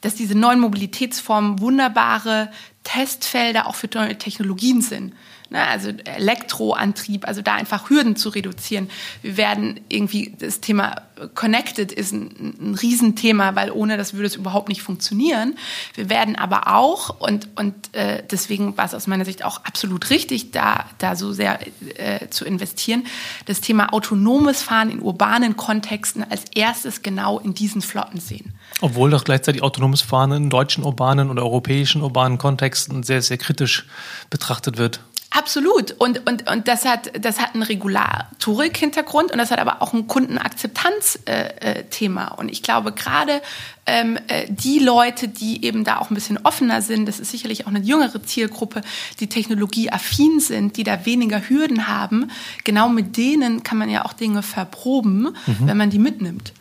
dass 0.00 0.14
diese 0.14 0.36
neuen 0.36 0.60
Mobilitätsformen 0.60 1.60
wunderbare 1.60 2.52
Testfelder 2.84 3.66
auch 3.66 3.74
für 3.74 3.88
neue 3.92 4.16
Technologien 4.16 4.80
sind. 4.80 5.12
Ne? 5.52 5.66
also 5.68 5.90
Elektroantrieb, 6.04 7.26
also 7.28 7.42
da 7.42 7.54
einfach 7.54 7.88
Hürden 7.90 8.16
zu 8.16 8.30
reduzieren. 8.30 8.90
Wir 9.22 9.36
werden 9.36 9.80
irgendwie, 9.88 10.34
das 10.38 10.60
Thema 10.60 11.02
Connected 11.34 11.92
ist 11.92 12.12
ein, 12.12 12.56
ein 12.60 12.74
Riesenthema, 12.74 13.54
weil 13.54 13.70
ohne 13.70 13.96
das 13.96 14.14
würde 14.14 14.26
es 14.26 14.34
überhaupt 14.34 14.68
nicht 14.68 14.82
funktionieren. 14.82 15.54
Wir 15.94 16.10
werden 16.10 16.36
aber 16.36 16.74
auch, 16.74 17.20
und, 17.20 17.48
und 17.56 17.74
äh, 17.94 18.22
deswegen 18.30 18.76
war 18.76 18.86
es 18.86 18.94
aus 18.94 19.06
meiner 19.06 19.24
Sicht 19.24 19.44
auch 19.44 19.64
absolut 19.64 20.10
richtig, 20.10 20.50
da, 20.50 20.86
da 20.98 21.14
so 21.14 21.32
sehr 21.32 21.60
äh, 21.96 22.28
zu 22.28 22.44
investieren, 22.44 23.04
das 23.46 23.60
Thema 23.60 23.92
autonomes 23.92 24.62
Fahren 24.62 24.90
in 24.90 25.00
urbanen 25.00 25.56
Kontexten 25.56 26.24
als 26.28 26.44
erstes 26.54 27.02
genau 27.02 27.38
in 27.38 27.54
diesen 27.54 27.82
Flotten 27.82 28.18
sehen. 28.18 28.54
Obwohl 28.80 29.10
doch 29.10 29.24
gleichzeitig 29.24 29.62
autonomes 29.62 30.02
Fahren 30.02 30.32
in 30.32 30.50
deutschen 30.50 30.82
urbanen 30.82 31.30
oder 31.30 31.42
europäischen 31.42 32.02
urbanen 32.02 32.38
Kontexten 32.38 33.02
sehr, 33.02 33.22
sehr 33.22 33.38
kritisch 33.38 33.86
betrachtet 34.30 34.78
wird. 34.78 35.00
Absolut. 35.34 35.92
Und, 35.92 36.28
und, 36.28 36.50
und 36.50 36.68
das, 36.68 36.84
hat, 36.84 37.10
das 37.24 37.40
hat 37.40 37.54
einen 37.54 37.62
Regulatorik-Hintergrund 37.62 39.32
und 39.32 39.38
das 39.38 39.50
hat 39.50 39.60
aber 39.60 39.80
auch 39.80 39.94
ein 39.94 40.06
Kundenakzeptanz-Thema. 40.06 42.26
Äh, 42.26 42.40
und 42.40 42.50
ich 42.50 42.62
glaube, 42.62 42.92
gerade 42.92 43.40
ähm, 43.86 44.18
äh, 44.28 44.44
die 44.48 44.78
Leute, 44.78 45.28
die 45.28 45.64
eben 45.64 45.84
da 45.84 45.96
auch 45.98 46.10
ein 46.10 46.14
bisschen 46.14 46.38
offener 46.44 46.82
sind, 46.82 47.06
das 47.06 47.18
ist 47.18 47.30
sicherlich 47.30 47.66
auch 47.66 47.70
eine 47.70 47.80
jüngere 47.80 48.22
Zielgruppe, 48.22 48.82
die 49.20 49.28
technologieaffin 49.28 50.38
sind, 50.38 50.76
die 50.76 50.84
da 50.84 51.06
weniger 51.06 51.48
Hürden 51.48 51.88
haben, 51.88 52.30
genau 52.64 52.90
mit 52.90 53.16
denen 53.16 53.62
kann 53.62 53.78
man 53.78 53.88
ja 53.88 54.04
auch 54.04 54.12
Dinge 54.12 54.42
verproben, 54.42 55.34
mhm. 55.46 55.56
wenn 55.60 55.78
man 55.78 55.88
die 55.90 55.98
mitnimmt. 55.98 56.52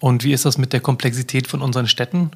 Und 0.00 0.22
wie 0.22 0.32
ist 0.32 0.44
das 0.44 0.58
mit 0.58 0.72
der 0.72 0.80
Komplexität 0.80 1.48
von 1.48 1.60
unseren 1.60 1.88
Städten? 1.88 2.30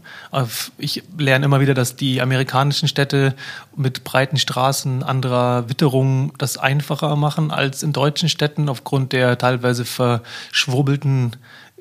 Ich 0.79 1.03
lerne 1.17 1.45
immer 1.45 1.61
wieder, 1.61 1.75
dass 1.75 1.95
die 1.95 2.21
amerikanischen 2.21 2.89
Städte 2.89 3.35
mit 3.77 4.03
breiten 4.03 4.37
Straßen, 4.37 5.03
anderer 5.03 5.69
Witterung 5.69 6.33
das 6.39 6.59
einfacher 6.59 7.15
machen 7.15 7.53
als 7.53 7.85
in 7.85 7.93
deutschen 7.93 8.29
Städten 8.29 8.69
aufgrund 8.69 9.13
der 9.13 9.39
teilweise 9.39 9.85
verschwurbelten 9.85 11.37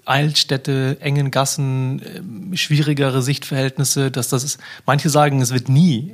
Altstädte, 0.06 0.98
engen 1.00 1.32
Gassen, 1.32 2.02
ähm, 2.16 2.58
schwierigere 2.58 3.22
Sichtverhältnisse, 3.22 4.12
dass 4.12 4.30
das 4.30 4.44
ist, 4.44 4.60
manche 4.86 5.10
sagen, 5.10 5.42
es 5.42 5.54
wird 5.54 5.70
nie 5.70 6.14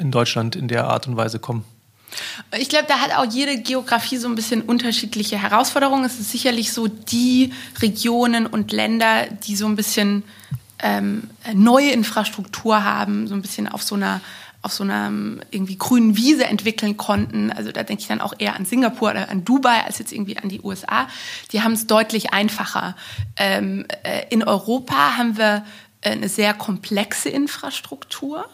in 0.00 0.10
Deutschland 0.10 0.56
in 0.56 0.68
der 0.68 0.88
Art 0.88 1.06
und 1.06 1.16
Weise 1.16 1.38
kommen. 1.38 1.64
Ich 2.58 2.68
glaube, 2.68 2.86
da 2.88 2.98
hat 3.00 3.16
auch 3.16 3.30
jede 3.30 3.58
Geografie 3.58 4.16
so 4.16 4.28
ein 4.28 4.34
bisschen 4.34 4.62
unterschiedliche 4.62 5.40
Herausforderungen. 5.40 6.04
Es 6.04 6.18
ist 6.18 6.30
sicherlich 6.30 6.72
so 6.72 6.86
die 6.88 7.52
Regionen 7.80 8.46
und 8.46 8.72
Länder, 8.72 9.26
die 9.26 9.56
so 9.56 9.66
ein 9.66 9.76
bisschen 9.76 10.22
ähm, 10.80 11.30
neue 11.52 11.90
Infrastruktur 11.90 12.84
haben, 12.84 13.26
so 13.26 13.34
ein 13.34 13.42
bisschen 13.42 13.68
auf 13.68 13.82
so 13.82 13.94
einer 13.94 14.20
auf 14.64 14.72
so 14.72 14.82
einer 14.82 15.12
irgendwie 15.50 15.76
grünen 15.76 16.16
Wiese 16.16 16.46
entwickeln 16.46 16.96
konnten. 16.96 17.52
Also 17.52 17.70
da 17.70 17.82
denke 17.82 18.00
ich 18.00 18.08
dann 18.08 18.22
auch 18.22 18.32
eher 18.38 18.56
an 18.56 18.64
Singapur 18.64 19.10
oder 19.10 19.28
an 19.28 19.44
Dubai 19.44 19.84
als 19.84 19.98
jetzt 19.98 20.10
irgendwie 20.10 20.38
an 20.38 20.48
die 20.48 20.62
USA. 20.62 21.06
Die 21.52 21.60
haben 21.60 21.72
es 21.72 21.86
deutlich 21.86 22.32
einfacher. 22.32 22.96
Ähm, 23.36 23.84
äh, 24.04 24.22
in 24.30 24.42
Europa 24.42 25.18
haben 25.18 25.36
wir 25.36 25.66
äh, 26.00 26.12
eine 26.12 26.30
sehr 26.30 26.54
komplexe 26.54 27.28
Infrastruktur. 27.28 28.46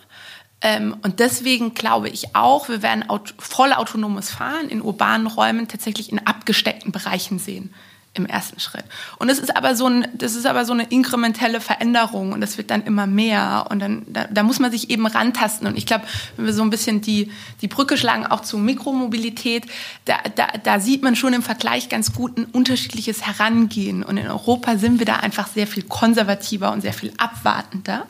Ähm, 0.63 0.97
und 1.03 1.21
deswegen 1.21 1.75
glaube 1.75 2.09
ich 2.09 2.35
auch, 2.35 2.69
wir 2.69 2.83
werden 2.83 3.09
aut 3.09 3.35
voll 3.39 3.73
autonomes 3.73 4.31
Fahren 4.31 4.69
in 4.69 4.83
urbanen 4.83 5.27
Räumen 5.27 5.69
tatsächlich 5.69 6.13
in 6.13 6.27
abgesteckten 6.27 6.93
Bereichen 6.93 7.39
sehen 7.39 7.73
im 8.13 8.27
ersten 8.27 8.59
Schritt. 8.59 8.85
Und 9.19 9.29
das 9.29 9.39
ist 9.39 9.57
aber 9.57 9.77
so 9.77 9.87
ein, 9.87 10.09
das 10.15 10.35
ist 10.35 10.45
aber 10.45 10.65
so 10.65 10.73
eine 10.73 10.83
inkrementelle 10.85 11.61
Veränderung 11.61 12.33
und 12.33 12.41
das 12.41 12.59
wird 12.59 12.71
dann 12.71 12.83
immer 12.83 13.07
mehr 13.07 13.67
und 13.71 13.79
dann 13.79 14.05
da, 14.09 14.25
da 14.25 14.43
muss 14.43 14.59
man 14.59 14.73
sich 14.73 14.91
eben 14.91 15.07
rantasten. 15.07 15.69
Und 15.69 15.79
ich 15.79 15.87
glaube, 15.87 16.05
wenn 16.37 16.45
wir 16.45 16.53
so 16.53 16.63
ein 16.63 16.71
bisschen 16.71 17.01
die 17.01 17.31
die 17.63 17.69
Brücke 17.69 17.97
schlagen 17.97 18.27
auch 18.27 18.41
zu 18.41 18.59
Mikromobilität, 18.59 19.65
da, 20.07 20.17
da, 20.35 20.49
da 20.63 20.81
sieht 20.81 21.03
man 21.03 21.15
schon 21.15 21.35
im 21.35 21.43
Vergleich 21.43 21.89
ganz 21.89 22.13
gut 22.13 22.37
ein 22.37 22.47
unterschiedliches 22.47 23.27
Herangehen. 23.27 24.03
Und 24.03 24.17
in 24.17 24.27
Europa 24.27 24.77
sind 24.77 24.99
wir 24.99 25.07
da 25.07 25.17
einfach 25.17 25.47
sehr 25.47 25.69
viel 25.69 25.85
konservativer 25.85 26.73
und 26.73 26.81
sehr 26.81 26.93
viel 26.93 27.13
abwartender 27.17 28.07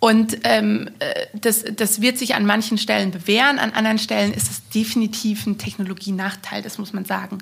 und 0.00 0.38
ähm, 0.44 0.90
äh, 1.00 1.26
das, 1.34 1.64
das 1.74 2.00
wird 2.00 2.18
sich 2.18 2.34
an 2.34 2.46
manchen 2.46 2.78
Stellen 2.78 3.10
bewähren, 3.10 3.58
an 3.58 3.72
anderen 3.72 3.98
Stellen 3.98 4.32
ist 4.32 4.50
es 4.50 4.68
definitiv 4.68 5.46
ein 5.46 5.58
Technologienachteil, 5.58 6.62
das 6.62 6.78
muss 6.78 6.92
man 6.92 7.04
sagen. 7.04 7.38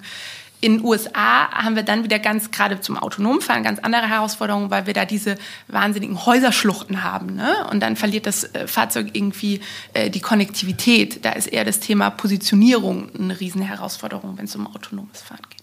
In 0.62 0.78
den 0.78 0.84
USA 0.86 1.50
haben 1.50 1.76
wir 1.76 1.82
dann 1.82 2.02
wieder 2.02 2.18
ganz, 2.18 2.50
gerade 2.50 2.80
zum 2.80 2.96
autonomen 2.96 3.42
Fahren, 3.42 3.62
ganz 3.62 3.78
andere 3.80 4.08
Herausforderungen, 4.08 4.70
weil 4.70 4.86
wir 4.86 4.94
da 4.94 5.04
diese 5.04 5.36
wahnsinnigen 5.68 6.24
Häuserschluchten 6.24 7.04
haben. 7.04 7.34
Ne? 7.34 7.66
Und 7.70 7.80
dann 7.80 7.94
verliert 7.94 8.24
das 8.24 8.44
äh, 8.54 8.66
Fahrzeug 8.66 9.10
irgendwie 9.12 9.60
äh, 9.92 10.08
die 10.08 10.20
Konnektivität. 10.20 11.26
Da 11.26 11.32
ist 11.32 11.48
eher 11.48 11.66
das 11.66 11.80
Thema 11.80 12.08
Positionierung 12.08 13.14
eine 13.14 13.38
Riesenherausforderung, 13.38 14.38
wenn 14.38 14.46
es 14.46 14.56
um 14.56 14.66
autonomes 14.66 15.20
Fahren 15.20 15.42
geht. 15.50 15.62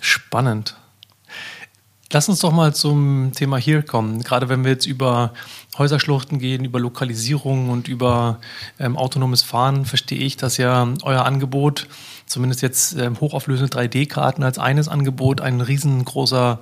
Spannend. 0.00 0.76
Lass 2.12 2.28
uns 2.28 2.38
doch 2.38 2.52
mal 2.52 2.72
zum 2.72 3.32
Thema 3.34 3.56
hier 3.56 3.82
kommen. 3.82 4.22
Gerade 4.22 4.48
wenn 4.48 4.62
wir 4.62 4.70
jetzt 4.70 4.86
über 4.86 5.32
Häuserschluchten 5.76 6.38
gehen, 6.38 6.64
über 6.64 6.78
Lokalisierung 6.78 7.68
und 7.68 7.88
über 7.88 8.38
ähm, 8.78 8.96
autonomes 8.96 9.42
Fahren, 9.42 9.84
verstehe 9.84 10.20
ich, 10.20 10.36
dass 10.36 10.56
ja 10.56 10.86
euer 11.02 11.24
Angebot, 11.24 11.88
zumindest 12.26 12.62
jetzt 12.62 12.96
ähm, 12.96 13.20
hochauflösende 13.20 13.76
3D-Karten 13.76 14.44
als 14.44 14.58
eines 14.58 14.86
Angebot, 14.86 15.40
ein 15.40 15.60
riesengroßer 15.60 16.60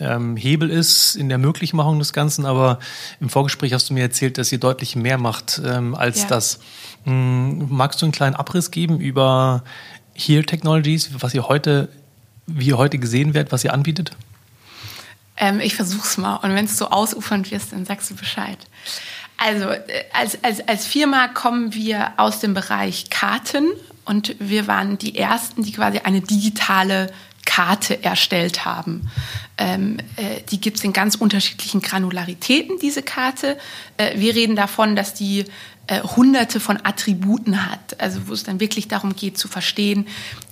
ähm, 0.00 0.36
Hebel 0.36 0.70
ist 0.70 1.14
in 1.14 1.28
der 1.28 1.38
Möglichmachung 1.38 2.00
des 2.00 2.12
Ganzen. 2.12 2.44
Aber 2.44 2.80
im 3.20 3.28
Vorgespräch 3.28 3.72
hast 3.72 3.90
du 3.90 3.94
mir 3.94 4.02
erzählt, 4.02 4.38
dass 4.38 4.50
ihr 4.50 4.58
deutlich 4.58 4.96
mehr 4.96 5.18
macht 5.18 5.62
ähm, 5.64 5.94
als 5.94 6.22
ja. 6.22 6.28
das. 6.28 6.58
Ähm, 7.06 7.68
magst 7.70 8.02
du 8.02 8.06
einen 8.06 8.12
kleinen 8.12 8.34
Abriss 8.34 8.72
geben 8.72 8.98
über 8.98 9.62
Here 10.14 10.44
Technologies, 10.44 11.10
was 11.20 11.32
ihr 11.32 11.46
heute, 11.46 11.90
wie 12.46 12.66
ihr 12.66 12.78
heute 12.78 12.98
gesehen 12.98 13.34
werdet, 13.34 13.52
was 13.52 13.62
ihr 13.62 13.72
anbietet? 13.72 14.16
Ähm, 15.40 15.58
ich 15.58 15.74
versuch's 15.74 16.18
mal. 16.18 16.36
Und 16.36 16.54
wenn 16.54 16.66
es 16.66 16.76
so 16.76 16.90
ausufernd 16.90 17.50
wirst, 17.50 17.72
dann 17.72 17.84
sagst 17.84 18.10
du 18.10 18.14
Bescheid. 18.14 18.58
Also 19.36 19.70
äh, 19.70 19.80
als, 20.12 20.44
als, 20.44 20.68
als 20.68 20.86
Firma 20.86 21.26
kommen 21.28 21.74
wir 21.74 22.12
aus 22.18 22.38
dem 22.40 22.54
Bereich 22.54 23.10
Karten 23.10 23.66
und 24.04 24.36
wir 24.38 24.66
waren 24.66 24.98
die 24.98 25.16
Ersten, 25.16 25.64
die 25.64 25.72
quasi 25.72 26.00
eine 26.00 26.20
digitale 26.20 27.10
Karte 27.46 28.04
erstellt 28.04 28.64
haben. 28.64 29.10
Ähm, 29.56 29.98
äh, 30.16 30.42
die 30.50 30.60
gibt 30.60 30.76
es 30.76 30.84
in 30.84 30.92
ganz 30.92 31.14
unterschiedlichen 31.14 31.80
Granularitäten, 31.80 32.78
diese 32.78 33.02
Karte. 33.02 33.58
Äh, 33.96 34.20
wir 34.20 34.34
reden 34.34 34.56
davon, 34.56 34.94
dass 34.94 35.14
die 35.14 35.46
äh, 35.86 36.02
hunderte 36.02 36.60
von 36.60 36.78
Attributen 36.84 37.70
hat, 37.70 37.98
also 37.98 38.28
wo 38.28 38.34
es 38.34 38.44
dann 38.44 38.60
wirklich 38.60 38.88
darum 38.88 39.16
geht 39.16 39.38
zu 39.38 39.48
verstehen, 39.48 40.06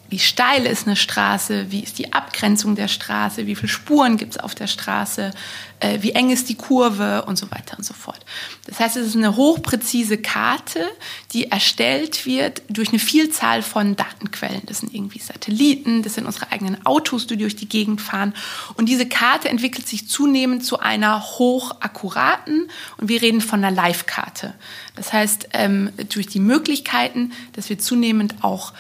wie 0.09 0.19
steil 0.19 0.65
ist 0.65 0.87
eine 0.87 0.97
Straße, 0.97 1.71
wie 1.71 1.83
ist 1.83 1.99
die 1.99 2.13
Abgrenzung 2.13 2.75
der 2.77 2.89
Straße, 2.89 3.47
wie 3.47 3.55
viele 3.55 3.69
Spuren 3.69 4.17
gibt 4.17 4.33
es 4.33 4.41
auf 4.41 4.55
der 4.55 4.67
Straße, 4.67 5.33
äh, 5.81 5.99
wie 6.01 6.13
eng 6.13 6.31
ist 6.31 6.49
die 6.49 6.55
Kurve 6.55 7.25
und 7.27 7.37
so 7.37 7.51
weiter 7.51 7.77
und 7.77 7.85
so 7.85 7.95
fort. 7.95 8.19
Das 8.67 8.81
heißt, 8.81 8.97
es 8.97 9.09
ist 9.09 9.17
eine 9.17 9.37
hochpräzise 9.37 10.19
Karte, 10.19 10.89
die 11.33 11.51
erstellt 11.51 12.25
wird 12.25 12.63
durch 12.69 12.89
eine 12.89 12.99
Vielzahl 12.99 13.63
von 13.63 13.97
Datenquellen. 13.97 14.63
Das 14.67 14.79
sind 14.79 14.95
irgendwie 14.95 15.19
Satelliten, 15.19 16.03
das 16.03 16.15
sind 16.15 16.27
unsere 16.27 16.51
eigenen 16.53 16.85
Autos, 16.87 17.27
die 17.27 17.37
durch 17.37 17.55
die 17.55 17.69
Gegend 17.69 18.01
fahren. 18.01 18.35
Und 18.75 18.89
diese 18.89 19.07
Karte 19.07 19.49
entwickelt 19.49 19.87
sich 19.87 20.09
zunehmend 20.09 20.65
zu 20.65 20.81
einer 20.81 21.23
hochakkuraten 21.23 22.71
und 22.97 23.09
wir 23.09 23.21
reden 23.21 23.41
von 23.41 23.63
einer 23.63 23.75
Live-Karte. 23.75 24.55
Das 24.97 25.13
heißt, 25.13 25.51
ähm, 25.53 25.91
durch 26.09 26.27
die 26.27 26.41
Möglichkeiten, 26.41 27.33
dass 27.53 27.69
wir 27.69 27.79
zunehmend 27.79 28.43
auch 28.43 28.73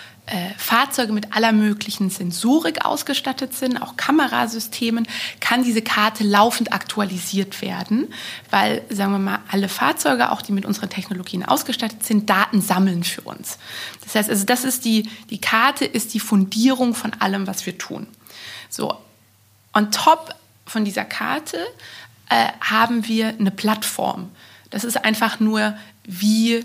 Fahrzeuge 0.58 1.12
mit 1.12 1.34
aller 1.34 1.52
möglichen 1.52 2.10
Sensorik 2.10 2.84
ausgestattet 2.84 3.54
sind, 3.54 3.80
auch 3.80 3.96
Kamerasystemen, 3.96 5.06
kann 5.40 5.62
diese 5.62 5.80
Karte 5.80 6.22
laufend 6.24 6.72
aktualisiert 6.72 7.62
werden, 7.62 8.12
weil, 8.50 8.82
sagen 8.90 9.12
wir 9.12 9.18
mal, 9.18 9.38
alle 9.50 9.68
Fahrzeuge, 9.68 10.30
auch 10.30 10.42
die 10.42 10.52
mit 10.52 10.66
unseren 10.66 10.90
Technologien 10.90 11.44
ausgestattet 11.44 12.04
sind, 12.04 12.28
Daten 12.28 12.60
sammeln 12.60 13.04
für 13.04 13.22
uns. 13.22 13.58
Das 14.04 14.14
heißt, 14.14 14.30
also 14.30 14.44
das 14.44 14.64
ist 14.64 14.84
die, 14.84 15.08
die 15.30 15.40
Karte 15.40 15.84
ist 15.84 16.12
die 16.12 16.20
Fundierung 16.20 16.94
von 16.94 17.14
allem, 17.14 17.46
was 17.46 17.64
wir 17.64 17.78
tun. 17.78 18.06
So, 18.68 18.94
on 19.72 19.90
top 19.90 20.34
von 20.66 20.84
dieser 20.84 21.04
Karte 21.04 21.58
äh, 22.28 22.48
haben 22.60 23.08
wir 23.08 23.28
eine 23.28 23.50
Plattform. 23.50 24.30
Das 24.70 24.84
ist 24.84 25.02
einfach 25.02 25.40
nur, 25.40 25.74
wie 26.04 26.64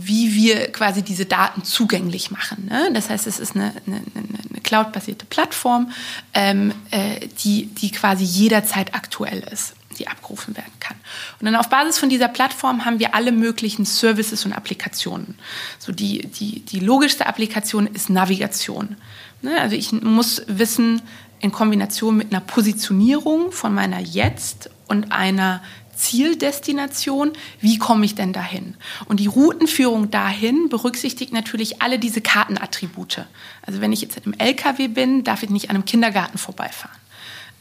wie 0.00 0.34
wir 0.34 0.70
quasi 0.70 1.02
diese 1.02 1.26
Daten 1.26 1.64
zugänglich 1.64 2.30
machen. 2.30 2.66
Ne? 2.70 2.90
Das 2.94 3.10
heißt, 3.10 3.26
es 3.26 3.40
ist 3.40 3.56
eine, 3.56 3.72
eine, 3.86 3.96
eine 4.14 4.60
cloud-basierte 4.62 5.26
Plattform, 5.26 5.90
ähm, 6.34 6.72
äh, 6.92 7.26
die, 7.42 7.66
die 7.66 7.90
quasi 7.90 8.22
jederzeit 8.22 8.94
aktuell 8.94 9.40
ist, 9.52 9.74
die 9.98 10.06
abgerufen 10.06 10.56
werden 10.56 10.72
kann. 10.78 10.96
Und 11.40 11.46
dann 11.46 11.56
auf 11.56 11.68
Basis 11.68 11.98
von 11.98 12.08
dieser 12.08 12.28
Plattform 12.28 12.84
haben 12.84 13.00
wir 13.00 13.16
alle 13.16 13.32
möglichen 13.32 13.84
Services 13.84 14.44
und 14.44 14.52
Applikationen. 14.52 15.34
So 15.80 15.90
die, 15.90 16.28
die, 16.28 16.60
die 16.60 16.78
logischste 16.78 17.26
Applikation 17.26 17.88
ist 17.88 18.08
Navigation. 18.08 18.96
Ne? 19.42 19.60
Also 19.60 19.74
ich 19.74 19.90
muss 19.90 20.42
wissen, 20.46 21.02
in 21.40 21.52
Kombination 21.52 22.16
mit 22.16 22.32
einer 22.32 22.40
Positionierung 22.40 23.52
von 23.52 23.74
meiner 23.74 24.00
Jetzt- 24.00 24.70
und 24.86 25.12
einer 25.12 25.62
Zieldestination. 25.98 27.32
Wie 27.60 27.78
komme 27.78 28.04
ich 28.04 28.14
denn 28.14 28.32
dahin? 28.32 28.76
Und 29.06 29.20
die 29.20 29.26
Routenführung 29.26 30.10
dahin 30.10 30.68
berücksichtigt 30.68 31.32
natürlich 31.32 31.82
alle 31.82 31.98
diese 31.98 32.20
Kartenattribute. 32.20 33.26
Also 33.62 33.80
wenn 33.80 33.92
ich 33.92 34.00
jetzt 34.00 34.16
in 34.16 34.24
einem 34.24 34.34
LKW 34.38 34.88
bin, 34.88 35.24
darf 35.24 35.42
ich 35.42 35.50
nicht 35.50 35.68
an 35.70 35.76
einem 35.76 35.84
Kindergarten 35.84 36.38
vorbeifahren. 36.38 36.96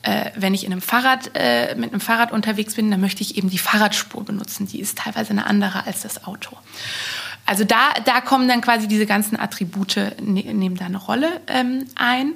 Äh, 0.03 0.31
wenn 0.35 0.53
ich 0.53 0.63
in 0.63 0.71
einem 0.71 0.81
Fahrrad, 0.81 1.31
äh, 1.33 1.75
mit 1.75 1.91
einem 1.91 1.99
Fahrrad 1.99 2.31
unterwegs 2.31 2.75
bin, 2.75 2.91
dann 2.91 3.01
möchte 3.01 3.23
ich 3.23 3.37
eben 3.37 3.49
die 3.49 3.57
Fahrradspur 3.57 4.23
benutzen. 4.23 4.67
Die 4.67 4.79
ist 4.79 4.99
teilweise 4.99 5.31
eine 5.31 5.47
andere 5.47 5.85
als 5.85 6.01
das 6.01 6.23
Auto. 6.25 6.55
Also 7.45 7.63
da, 7.63 7.93
da 8.05 8.21
kommen 8.21 8.47
dann 8.47 8.61
quasi 8.61 8.87
diese 8.87 9.05
ganzen 9.05 9.39
Attribute, 9.39 9.97
ne, 10.21 10.53
nehmen 10.53 10.75
da 10.75 10.85
eine 10.85 10.97
Rolle 10.97 11.41
ähm, 11.47 11.85
ein. 11.95 12.35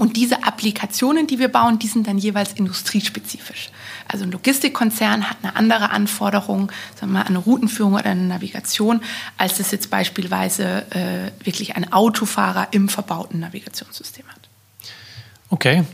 Und 0.00 0.16
diese 0.16 0.44
Applikationen, 0.44 1.26
die 1.26 1.38
wir 1.38 1.48
bauen, 1.48 1.78
die 1.78 1.86
sind 1.86 2.06
dann 2.06 2.16
jeweils 2.16 2.54
industriespezifisch. 2.54 3.68
Also 4.08 4.24
ein 4.24 4.32
Logistikkonzern 4.32 5.28
hat 5.28 5.36
eine 5.42 5.54
andere 5.56 5.90
Anforderung, 5.90 6.72
sagen 6.94 7.12
wir 7.12 7.18
mal, 7.18 7.26
eine 7.26 7.36
Routenführung 7.36 7.92
oder 7.92 8.06
eine 8.06 8.22
Navigation, 8.22 9.02
als 9.36 9.58
das 9.58 9.72
jetzt 9.72 9.90
beispielsweise 9.90 10.86
äh, 10.90 11.44
wirklich 11.44 11.76
ein 11.76 11.92
Autofahrer 11.92 12.68
im 12.70 12.88
verbauten 12.88 13.40
Navigationssystem 13.40 14.24
hat. 14.26 14.48
Okay. 15.50 15.84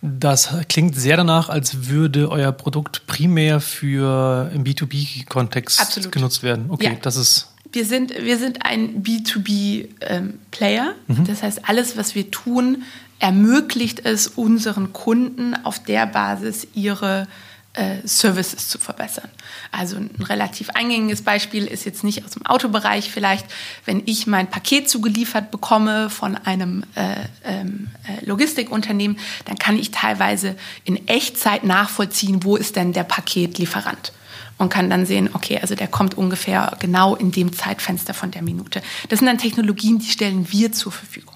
Das 0.00 0.54
klingt 0.70 0.96
sehr 0.96 1.18
danach, 1.18 1.50
als 1.50 1.88
würde 1.88 2.30
euer 2.30 2.52
Produkt 2.52 3.06
primär 3.06 3.60
für 3.60 4.50
im 4.54 4.64
B2B-Kontext 4.64 6.10
genutzt 6.12 6.42
werden. 6.42 6.70
Okay, 6.70 6.92
ja. 6.94 6.98
das 7.02 7.16
ist. 7.16 7.48
Wir 7.76 7.84
sind, 7.84 8.14
wir 8.18 8.38
sind 8.38 8.64
ein 8.64 9.02
B2B-Player. 9.02 10.94
Ähm, 11.10 11.16
mhm. 11.18 11.26
Das 11.26 11.42
heißt, 11.42 11.68
alles, 11.68 11.98
was 11.98 12.14
wir 12.14 12.30
tun, 12.30 12.84
ermöglicht 13.18 14.00
es 14.02 14.28
unseren 14.28 14.94
Kunden 14.94 15.54
auf 15.62 15.78
der 15.78 16.06
Basis 16.06 16.66
ihre 16.72 17.28
äh, 17.74 17.96
Services 18.04 18.68
zu 18.68 18.78
verbessern. 18.78 19.28
Also 19.72 19.96
ein 19.96 20.10
relativ 20.22 20.70
eingängiges 20.70 21.20
Beispiel 21.20 21.66
ist 21.66 21.84
jetzt 21.84 22.02
nicht 22.02 22.24
aus 22.24 22.30
dem 22.30 22.46
Autobereich 22.46 23.10
vielleicht, 23.10 23.44
wenn 23.84 24.02
ich 24.06 24.26
mein 24.26 24.48
Paket 24.48 24.88
zugeliefert 24.88 25.50
bekomme 25.50 26.08
von 26.08 26.34
einem 26.34 26.82
äh, 26.94 27.16
ähm, 27.44 27.88
äh, 28.04 28.24
Logistikunternehmen, 28.24 29.18
dann 29.44 29.58
kann 29.58 29.78
ich 29.78 29.90
teilweise 29.90 30.56
in 30.84 31.06
Echtzeit 31.08 31.62
nachvollziehen, 31.64 32.42
wo 32.42 32.56
ist 32.56 32.76
denn 32.76 32.94
der 32.94 33.04
Paketlieferant 33.04 34.12
und 34.58 34.68
kann 34.68 34.90
dann 34.90 35.06
sehen, 35.06 35.30
okay, 35.32 35.58
also 35.60 35.74
der 35.74 35.88
kommt 35.88 36.16
ungefähr 36.16 36.72
genau 36.78 37.14
in 37.14 37.30
dem 37.30 37.52
Zeitfenster 37.52 38.14
von 38.14 38.30
der 38.30 38.42
Minute. 38.42 38.82
Das 39.08 39.18
sind 39.18 39.26
dann 39.26 39.38
Technologien, 39.38 39.98
die 39.98 40.10
stellen 40.10 40.50
wir 40.50 40.72
zur 40.72 40.92
Verfügung. 40.92 41.34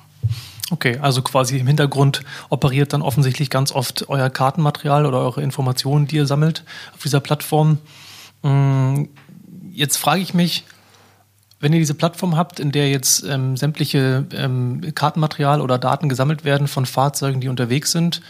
Okay, 0.71 0.99
also 0.99 1.21
quasi 1.23 1.59
im 1.59 1.67
Hintergrund 1.67 2.23
operiert 2.49 2.93
dann 2.93 3.03
offensichtlich 3.03 3.51
ganz 3.51 3.73
oft 3.73 4.09
euer 4.09 4.31
Kartenmaterial 4.31 5.05
oder 5.05 5.19
eure 5.19 5.43
Informationen, 5.43 6.07
die 6.07 6.17
ihr 6.17 6.27
sammelt 6.27 6.65
auf 6.95 7.03
dieser 7.03 7.19
Plattform. 7.19 7.79
Mm, 8.43 9.07
jetzt 9.73 9.97
frage 9.97 10.23
ich 10.23 10.33
mich, 10.33 10.65
wenn 11.59 11.73
ihr 11.73 11.81
diese 11.81 11.95
Plattform 11.95 12.37
habt, 12.37 12.61
in 12.61 12.71
der 12.71 12.89
jetzt 12.89 13.25
ähm, 13.25 13.57
sämtliche 13.57 14.27
ähm, 14.33 14.95
Kartenmaterial 14.95 15.61
oder 15.61 15.77
Daten 15.77 16.09
gesammelt 16.09 16.45
werden 16.45 16.69
von 16.69 16.87
Fahrzeugen, 16.87 17.41
die 17.41 17.49
unterwegs 17.49 17.91
sind, 17.91 18.23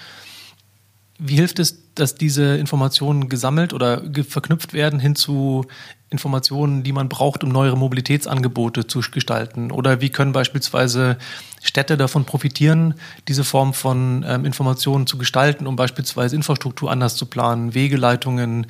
wie 1.22 1.36
hilft 1.36 1.58
es, 1.58 1.94
dass 1.94 2.14
diese 2.14 2.56
Informationen 2.56 3.28
gesammelt 3.28 3.74
oder 3.74 4.02
verknüpft 4.26 4.72
werden 4.72 4.98
hin 4.98 5.14
zu 5.14 5.66
Informationen, 6.08 6.82
die 6.82 6.92
man 6.92 7.10
braucht, 7.10 7.44
um 7.44 7.50
neuere 7.50 7.76
Mobilitätsangebote 7.76 8.86
zu 8.86 9.00
gestalten? 9.00 9.70
Oder 9.70 10.00
wie 10.00 10.08
können 10.08 10.32
beispielsweise 10.32 11.18
Städte 11.62 11.98
davon 11.98 12.24
profitieren, 12.24 12.94
diese 13.28 13.44
Form 13.44 13.74
von 13.74 14.24
ähm, 14.26 14.46
Informationen 14.46 15.06
zu 15.06 15.18
gestalten, 15.18 15.66
um 15.66 15.76
beispielsweise 15.76 16.34
Infrastruktur 16.36 16.90
anders 16.90 17.16
zu 17.16 17.26
planen, 17.26 17.74
Wegeleitungen, 17.74 18.66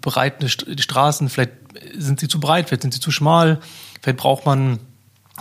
breite 0.00 0.48
Straßen, 0.48 1.28
vielleicht 1.28 1.52
sind 1.98 2.20
sie 2.20 2.28
zu 2.28 2.38
breit, 2.38 2.68
vielleicht 2.68 2.82
sind 2.82 2.94
sie 2.94 3.00
zu 3.00 3.10
schmal, 3.10 3.58
vielleicht 4.00 4.18
braucht 4.18 4.46
man 4.46 4.78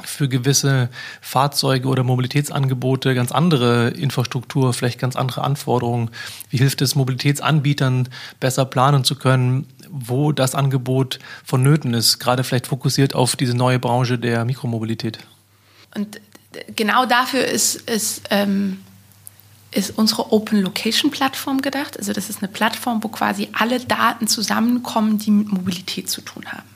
für 0.03 0.27
gewisse 0.27 0.89
Fahrzeuge 1.21 1.87
oder 1.87 2.03
Mobilitätsangebote 2.03 3.15
ganz 3.15 3.31
andere 3.31 3.89
Infrastruktur, 3.89 4.73
vielleicht 4.73 4.99
ganz 4.99 5.15
andere 5.15 5.43
Anforderungen. 5.43 6.09
Wie 6.49 6.57
hilft 6.57 6.81
es 6.81 6.95
Mobilitätsanbietern 6.95 8.09
besser 8.39 8.65
planen 8.65 9.03
zu 9.03 9.15
können, 9.15 9.67
wo 9.89 10.31
das 10.31 10.55
Angebot 10.55 11.19
vonnöten 11.43 11.93
ist, 11.93 12.19
gerade 12.19 12.43
vielleicht 12.43 12.67
fokussiert 12.67 13.15
auf 13.15 13.35
diese 13.35 13.55
neue 13.55 13.79
Branche 13.79 14.17
der 14.17 14.45
Mikromobilität? 14.45 15.19
Und 15.95 16.19
genau 16.75 17.05
dafür 17.05 17.45
ist, 17.45 17.75
ist, 17.89 18.23
ähm, 18.29 18.79
ist 19.71 19.97
unsere 19.97 20.31
Open 20.31 20.61
Location 20.61 21.11
Plattform 21.11 21.61
gedacht. 21.61 21.97
Also 21.97 22.13
das 22.13 22.29
ist 22.29 22.43
eine 22.43 22.51
Plattform, 22.51 23.03
wo 23.03 23.07
quasi 23.07 23.49
alle 23.53 23.79
Daten 23.79 24.27
zusammenkommen, 24.27 25.17
die 25.17 25.31
mit 25.31 25.51
Mobilität 25.51 26.09
zu 26.09 26.21
tun 26.21 26.45
haben. 26.47 26.67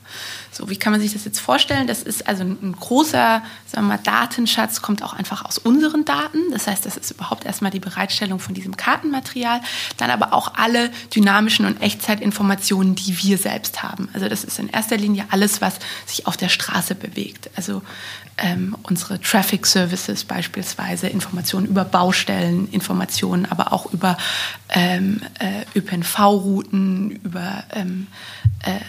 So, 0.57 0.69
wie 0.69 0.77
kann 0.77 0.93
man 0.93 1.01
sich 1.01 1.12
das 1.12 1.25
jetzt 1.25 1.39
vorstellen? 1.39 1.86
Das 1.86 2.01
ist 2.01 2.30
also 2.30 2.43
ein, 2.43 2.73
großer 2.80 3.43
sagen 3.65 3.88
wir 3.88 3.95
mal, 3.95 3.99
Datenschatz, 4.01 4.82
kommt 4.82 5.03
auch 5.03 5.12
einfach 5.12 5.43
aus 5.43 5.58
unseren 5.58 6.06
Daten. 6.06 6.39
Das 6.51 6.67
heißt, 6.67 6.86
das 6.86 6.95
ist 6.95 7.12
überhaupt 7.12 7.43
erstmal 7.43 7.71
die 7.71 7.82
Bereitstellung 7.82 8.39
von 8.39 8.53
diesem 8.53 8.77
Kartenmaterial. 8.77 9.60
Dann 9.97 10.12
aber 10.12 10.32
auch 10.32 10.53
alle 10.56 10.91
dynamischen 11.13 11.65
und 11.65 11.82
Echtzeitinformationen, 11.82 12.95
die 12.95 13.21
wir 13.21 13.38
selbst 13.38 13.84
haben. 13.84 14.08
Also 14.13 14.30
das 14.30 14.45
ist 14.45 14.58
in 14.58 14.69
erster 14.69 14.95
Linie 14.95 15.25
alles, 15.30 15.60
was 15.60 15.75
sich 16.06 16.25
auf 16.25 16.38
der 16.38 16.47
Straße 16.47 16.95
bewegt. 16.95 17.49
Also 17.58 17.82
ähm, 18.38 18.77
unsere 18.84 19.19
Traffic 19.19 19.65
Services 19.65 20.23
beispielsweise, 20.23 21.08
Informationen 21.08 21.67
über 21.67 21.84
Baustellen, 21.84 22.69
Informationen 22.71 23.45
aber 23.45 23.73
auch 23.73 23.91
über 23.91 24.17
ähm, 24.69 25.19
äh, 25.39 25.65
ÖPNV-Routen, 25.77 27.12
über 27.12 27.65
ähm, 27.73 28.08
äh, 28.63 28.80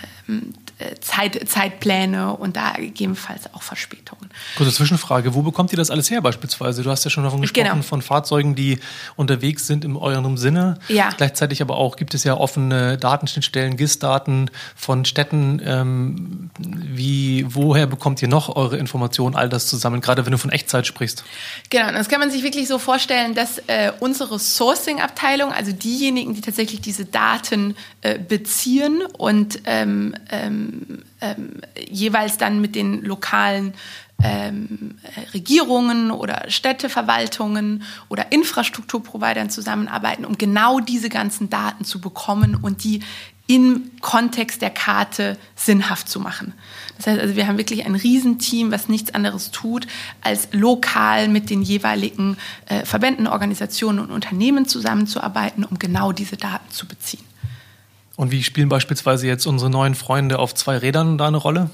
Zeit, 1.00 1.48
Zeitpläne 1.48 2.36
und 2.36 2.56
da 2.56 2.72
gegebenenfalls 2.72 3.54
auch 3.54 3.62
Verspätungen. 3.62 4.28
Kurze 4.56 4.72
Zwischenfrage, 4.72 5.34
wo 5.34 5.40
bekommt 5.40 5.72
ihr 5.72 5.78
das 5.78 5.90
alles 5.90 6.10
her 6.10 6.20
beispielsweise? 6.20 6.82
Du 6.82 6.90
hast 6.90 7.02
ja 7.04 7.10
schon 7.10 7.24
davon 7.24 7.40
gesprochen, 7.40 7.66
genau. 7.66 7.82
von 7.82 8.02
Fahrzeugen, 8.02 8.54
die 8.54 8.78
unterwegs 9.16 9.66
sind 9.66 9.86
in 9.86 9.96
eurem 9.96 10.36
Sinne. 10.36 10.78
Ja. 10.88 11.08
Gleichzeitig 11.16 11.62
aber 11.62 11.76
auch 11.76 11.96
gibt 11.96 12.12
es 12.12 12.24
ja 12.24 12.34
offene 12.34 12.98
Datenschnittstellen, 12.98 13.78
GIS-Daten 13.78 14.50
von 14.74 15.06
Städten. 15.06 15.62
Ähm, 15.64 16.50
wie, 16.58 17.46
woher 17.48 17.86
bekommt 17.86 18.20
ihr 18.20 18.28
noch 18.28 18.54
eure 18.54 18.76
Informationen, 18.76 19.34
all 19.34 19.48
das 19.48 19.68
zusammen, 19.68 20.02
gerade 20.02 20.26
wenn 20.26 20.32
du 20.32 20.38
von 20.38 20.50
Echtzeit 20.50 20.86
sprichst? 20.86 21.24
Genau, 21.70 21.90
das 21.92 22.10
kann 22.10 22.20
man 22.20 22.30
sich 22.30 22.42
wirklich 22.42 22.68
so 22.68 22.78
vorstellen, 22.78 23.34
dass 23.34 23.58
äh, 23.66 23.92
unsere 24.00 24.38
Sourcing-Abteilung, 24.38 25.52
also 25.52 25.72
diejenigen, 25.72 26.34
die 26.34 26.42
tatsächlich 26.42 26.82
diese 26.82 27.06
Daten 27.06 27.76
äh, 28.02 28.18
beziehen 28.18 29.02
und 29.16 29.60
ähm, 29.64 30.14
ähm, 30.30 30.65
ähm, 31.20 31.60
jeweils 31.88 32.38
dann 32.38 32.60
mit 32.60 32.74
den 32.74 33.02
lokalen 33.02 33.74
ähm, 34.22 34.96
Regierungen 35.34 36.10
oder 36.10 36.44
Städteverwaltungen 36.48 37.82
oder 38.08 38.32
Infrastrukturprovidern 38.32 39.50
zusammenarbeiten, 39.50 40.24
um 40.24 40.38
genau 40.38 40.80
diese 40.80 41.08
ganzen 41.08 41.50
Daten 41.50 41.84
zu 41.84 42.00
bekommen 42.00 42.54
und 42.54 42.84
die 42.84 43.00
im 43.48 43.92
Kontext 44.00 44.60
der 44.60 44.70
Karte 44.70 45.38
sinnhaft 45.54 46.08
zu 46.08 46.18
machen. 46.18 46.52
Das 46.96 47.06
heißt 47.06 47.20
also, 47.20 47.36
wir 47.36 47.46
haben 47.46 47.58
wirklich 47.58 47.86
ein 47.86 47.94
Riesenteam, 47.94 48.72
was 48.72 48.88
nichts 48.88 49.14
anderes 49.14 49.50
tut, 49.50 49.86
als 50.22 50.48
lokal 50.52 51.28
mit 51.28 51.50
den 51.50 51.62
jeweiligen 51.62 52.38
äh, 52.66 52.84
Verbänden, 52.84 53.26
Organisationen 53.26 54.00
und 54.00 54.10
Unternehmen 54.10 54.66
zusammenzuarbeiten, 54.66 55.64
um 55.64 55.78
genau 55.78 56.12
diese 56.12 56.36
Daten 56.36 56.70
zu 56.70 56.86
beziehen. 56.86 57.25
Und 58.16 58.30
wie 58.30 58.42
spielen 58.42 58.68
beispielsweise 58.68 59.26
jetzt 59.26 59.46
unsere 59.46 59.70
neuen 59.70 59.94
Freunde 59.94 60.38
auf 60.38 60.54
zwei 60.54 60.78
Rädern 60.78 61.18
da 61.18 61.28
eine 61.28 61.36
Rolle? 61.36 61.70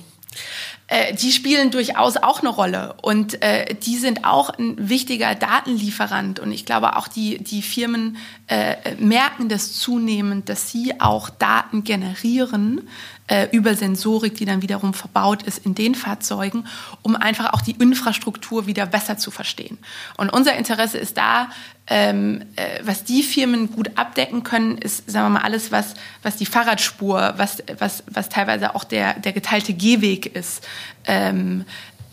Äh, 0.89 1.15
die 1.15 1.31
spielen 1.31 1.71
durchaus 1.71 2.17
auch 2.17 2.41
eine 2.41 2.49
Rolle 2.49 2.95
und 3.03 3.43
äh, 3.43 3.75
die 3.75 3.97
sind 3.97 4.25
auch 4.25 4.51
ein 4.51 4.89
wichtiger 4.89 5.35
Datenlieferant 5.35 6.41
und 6.41 6.53
ich 6.53 6.67
glaube 6.67 6.97
auch 6.97 7.09
die, 7.09 7.39
die 7.39 7.63
Firmen 7.63 8.17
äh, 8.47 8.95
merken 8.97 9.49
das 9.49 9.75
zunehmend, 9.75 10.49
dass 10.49 10.71
sie 10.71 11.01
auch 11.01 11.31
Daten 11.31 11.85
generieren, 11.85 12.89
äh, 13.29 13.49
über 13.53 13.75
Sensorik, 13.75 14.35
die 14.35 14.45
dann 14.45 14.63
wiederum 14.63 14.93
verbaut 14.93 15.43
ist 15.45 15.65
in 15.65 15.75
den 15.75 15.95
Fahrzeugen, 15.95 16.67
um 17.03 17.17
einfach 17.17 17.53
auch 17.55 17.63
die 17.63 17.73
Infrastruktur 17.73 18.67
wieder 18.67 18.85
besser 18.85 19.17
zu 19.17 19.31
verstehen. 19.31 19.79
Und 20.17 20.31
unser 20.31 20.55
Interesse 20.57 20.99
ist 20.99 21.17
da, 21.17 21.49
ähm, 21.89 22.43
äh, 22.57 22.81
was 22.83 23.05
die 23.05 23.23
Firmen 23.23 23.71
gut 23.73 23.91
abdecken 23.97 24.45
können, 24.45 24.79
ist, 24.79 25.11
sagen 25.11 25.27
wir 25.27 25.41
mal, 25.41 25.45
alles, 25.45 25.73
was, 25.73 25.95
was 26.23 26.37
die 26.37 26.47
Fahrradspur, 26.47 27.35
was, 27.37 27.63
was, 27.79 28.05
was 28.07 28.29
teilweise 28.29 28.75
auch 28.75 28.85
der, 28.85 29.15
der 29.15 29.33
geteilte 29.33 29.75
Gehweg 29.75 30.27
ist, 30.35 30.67
ähm, 31.07 31.65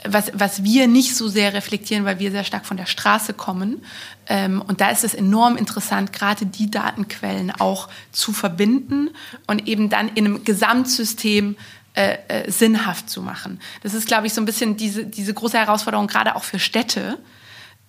was, 0.06 0.32
was 0.34 0.64
wir 0.64 0.88
nicht 0.88 1.16
so 1.16 1.28
sehr 1.28 1.54
reflektieren, 1.54 2.06
weil 2.06 2.20
wir 2.20 2.32
sehr 2.32 2.44
stark 2.44 2.66
von 2.66 2.78
der 2.78 2.86
Straße 2.86 3.34
kommen. 3.34 3.84
Ähm, 4.28 4.62
und 4.66 4.82
da 4.82 4.90
ist 4.90 5.04
es 5.04 5.14
enorm 5.14 5.58
interessant, 5.58 6.14
gerade 6.14 6.46
die 6.46 6.72
Datenquellen 6.72 7.52
auch 7.52 7.90
zu 8.12 8.32
verbinden 8.32 9.10
und 9.46 9.68
eben 9.68 9.90
dann 9.90 10.10
in 10.10 10.26
einem 10.26 10.44
Gesamtsystem 10.46 11.58
äh, 11.96 12.18
äh, 12.28 12.52
sinnhaft 12.52 13.10
zu 13.10 13.22
machen. 13.22 13.60
Das 13.84 13.94
ist, 13.94 14.08
glaube 14.08 14.28
ich, 14.28 14.34
so 14.34 14.42
ein 14.42 14.46
bisschen 14.46 14.78
diese, 14.78 15.06
diese 15.06 15.34
große 15.34 15.58
Herausforderung, 15.58 16.08
gerade 16.08 16.36
auch 16.36 16.44
für 16.44 16.60
Städte, 16.60 17.18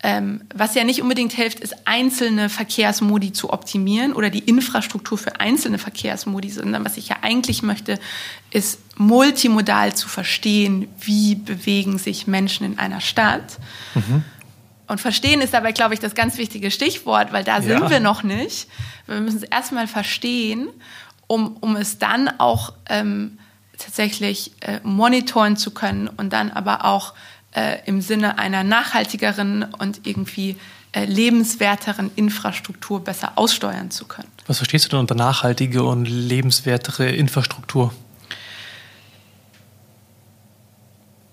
Ähm, 0.03 0.43
was 0.55 0.75
ja 0.75 0.85
nicht 0.85 1.03
unbedingt 1.03 1.33
hilft, 1.33 1.61
ist 1.61 1.87
einzelne 1.87 2.49
Verkehrsmodi 2.49 3.33
zu 3.33 3.53
optimieren 3.53 4.15
oder 4.15 4.31
die 4.31 4.39
Infrastruktur 4.39 5.19
für 5.19 5.41
einzelne 5.41 5.77
Verkehrsmodi, 5.77 6.49
sondern 6.49 6.87
was 6.87 6.97
ich 6.97 7.09
ja 7.09 7.17
eigentlich 7.21 7.63
möchte, 7.63 7.99
ist 8.51 8.81
multimodal 8.97 9.95
zu 9.95 10.09
verstehen, 10.09 10.89
wie 11.01 11.35
bewegen 11.35 11.99
sich 11.99 12.27
Menschen 12.27 12.65
in 12.65 12.79
einer 12.79 13.03
Stadt. 13.03 13.59
Mhm. 13.95 14.25
Und 14.87 15.01
verstehen 15.01 15.43
ist 15.43 15.53
dabei, 15.53 15.73
glaube 15.73 15.95
ich, 15.95 16.01
das 16.01 16.15
ganz 16.15 16.39
wichtige 16.39 16.71
Stichwort, 16.71 17.33
weil 17.33 17.45
da 17.45 17.59
ja. 17.59 17.63
sind 17.63 17.91
wir 17.91 18.01
noch 18.01 18.23
nicht. 18.23 18.69
Wir 19.07 19.21
müssen 19.21 19.37
es 19.37 19.43
erstmal 19.45 19.87
verstehen, 19.87 20.69
um, 21.27 21.59
um 21.59 21.77
es 21.77 21.99
dann 21.99 22.29
auch 22.41 22.73
ähm, 22.89 23.39
tatsächlich 23.79 24.53
äh, 24.61 24.81
monitoren 24.83 25.57
zu 25.57 25.73
können 25.73 26.09
und 26.09 26.33
dann 26.33 26.51
aber 26.51 26.87
auch 26.87 27.15
äh, 27.53 27.79
im 27.87 28.01
Sinne 28.01 28.39
einer 28.39 28.65
nachhaltigeren 28.65 29.65
und 29.79 30.07
irgendwie 30.07 30.57
äh, 30.93 31.05
lebenswerteren 31.05 32.11
Infrastruktur 32.17 33.03
besser 33.03 33.33
aussteuern 33.37 33.91
zu 33.91 34.07
können. 34.07 34.29
Was 34.47 34.59
verstehst 34.59 34.87
du 34.87 34.89
denn 34.91 35.01
unter 35.01 35.15
nachhaltige 35.15 35.85
und 35.85 36.05
lebenswertere 36.07 37.11
Infrastruktur? 37.11 37.95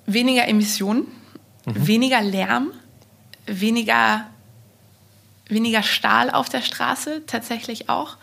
Weniger 0.05 0.47
Emissionen, 0.47 1.07
mhm. 1.65 1.87
weniger 1.87 2.21
Lärm, 2.21 2.71
weniger, 3.45 4.25
weniger 5.47 5.83
Stahl 5.83 6.29
auf 6.29 6.49
der 6.49 6.61
Straße 6.61 7.23
tatsächlich 7.25 7.89
auch. 7.89 8.17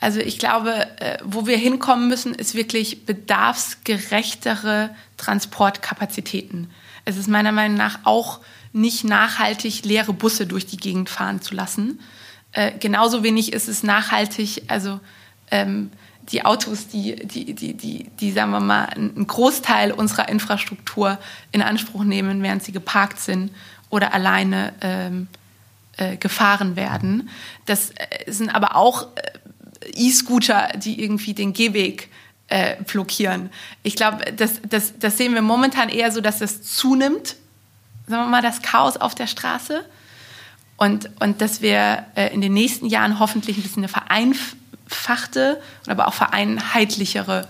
Also 0.00 0.18
ich 0.18 0.40
glaube, 0.40 0.88
äh, 1.00 1.18
wo 1.24 1.46
wir 1.46 1.56
hinkommen 1.56 2.08
müssen, 2.08 2.34
ist 2.34 2.56
wirklich 2.56 3.06
bedarfsgerechtere 3.06 4.90
Transportkapazitäten. 5.16 6.70
Es 7.04 7.16
ist 7.16 7.28
meiner 7.28 7.52
Meinung 7.52 7.76
nach 7.76 8.00
auch 8.04 8.40
nicht 8.72 9.04
nachhaltig, 9.04 9.84
leere 9.84 10.12
Busse 10.12 10.46
durch 10.46 10.66
die 10.66 10.76
Gegend 10.76 11.10
fahren 11.10 11.42
zu 11.42 11.54
lassen. 11.54 12.00
Äh, 12.52 12.72
genauso 12.78 13.22
wenig 13.22 13.52
ist 13.52 13.68
es 13.68 13.82
nachhaltig, 13.82 14.62
also 14.68 15.00
ähm, 15.50 15.90
die 16.30 16.44
Autos, 16.44 16.86
die, 16.88 17.16
die, 17.16 17.54
die, 17.54 17.74
die, 17.74 18.06
die, 18.20 18.32
sagen 18.32 18.52
wir 18.52 18.60
mal, 18.60 18.84
einen 18.84 19.26
Großteil 19.26 19.92
unserer 19.92 20.28
Infrastruktur 20.28 21.18
in 21.50 21.62
Anspruch 21.62 22.04
nehmen, 22.04 22.42
während 22.42 22.62
sie 22.62 22.72
geparkt 22.72 23.18
sind 23.18 23.50
oder 23.90 24.14
alleine 24.14 24.72
ähm, 24.80 25.28
äh, 25.96 26.16
gefahren 26.16 26.76
werden. 26.76 27.28
Das 27.66 27.90
äh, 27.90 28.30
sind 28.30 28.54
aber 28.54 28.76
auch 28.76 29.08
äh, 29.16 29.90
E-Scooter, 29.94 30.68
die 30.76 31.02
irgendwie 31.02 31.34
den 31.34 31.52
Gehweg 31.52 32.08
äh, 32.52 32.76
blockieren. 32.84 33.48
Ich 33.82 33.96
glaube, 33.96 34.30
das, 34.36 34.60
das, 34.68 34.92
das 34.98 35.16
sehen 35.16 35.32
wir 35.32 35.40
momentan 35.40 35.88
eher 35.88 36.12
so, 36.12 36.20
dass 36.20 36.38
das 36.38 36.62
zunimmt, 36.62 37.36
sagen 38.06 38.24
wir 38.24 38.30
mal, 38.30 38.42
das 38.42 38.60
Chaos 38.60 38.98
auf 38.98 39.14
der 39.14 39.26
Straße. 39.26 39.84
Und, 40.76 41.08
und 41.20 41.40
dass 41.40 41.62
wir 41.62 42.04
äh, 42.14 42.32
in 42.34 42.42
den 42.42 42.52
nächsten 42.52 42.86
Jahren 42.86 43.18
hoffentlich 43.18 43.56
ein 43.56 43.62
bisschen 43.62 43.84
eine 43.84 43.88
vereinfachte, 43.88 45.62
aber 45.86 46.08
auch 46.08 46.14
vereinheitlichere 46.14 47.48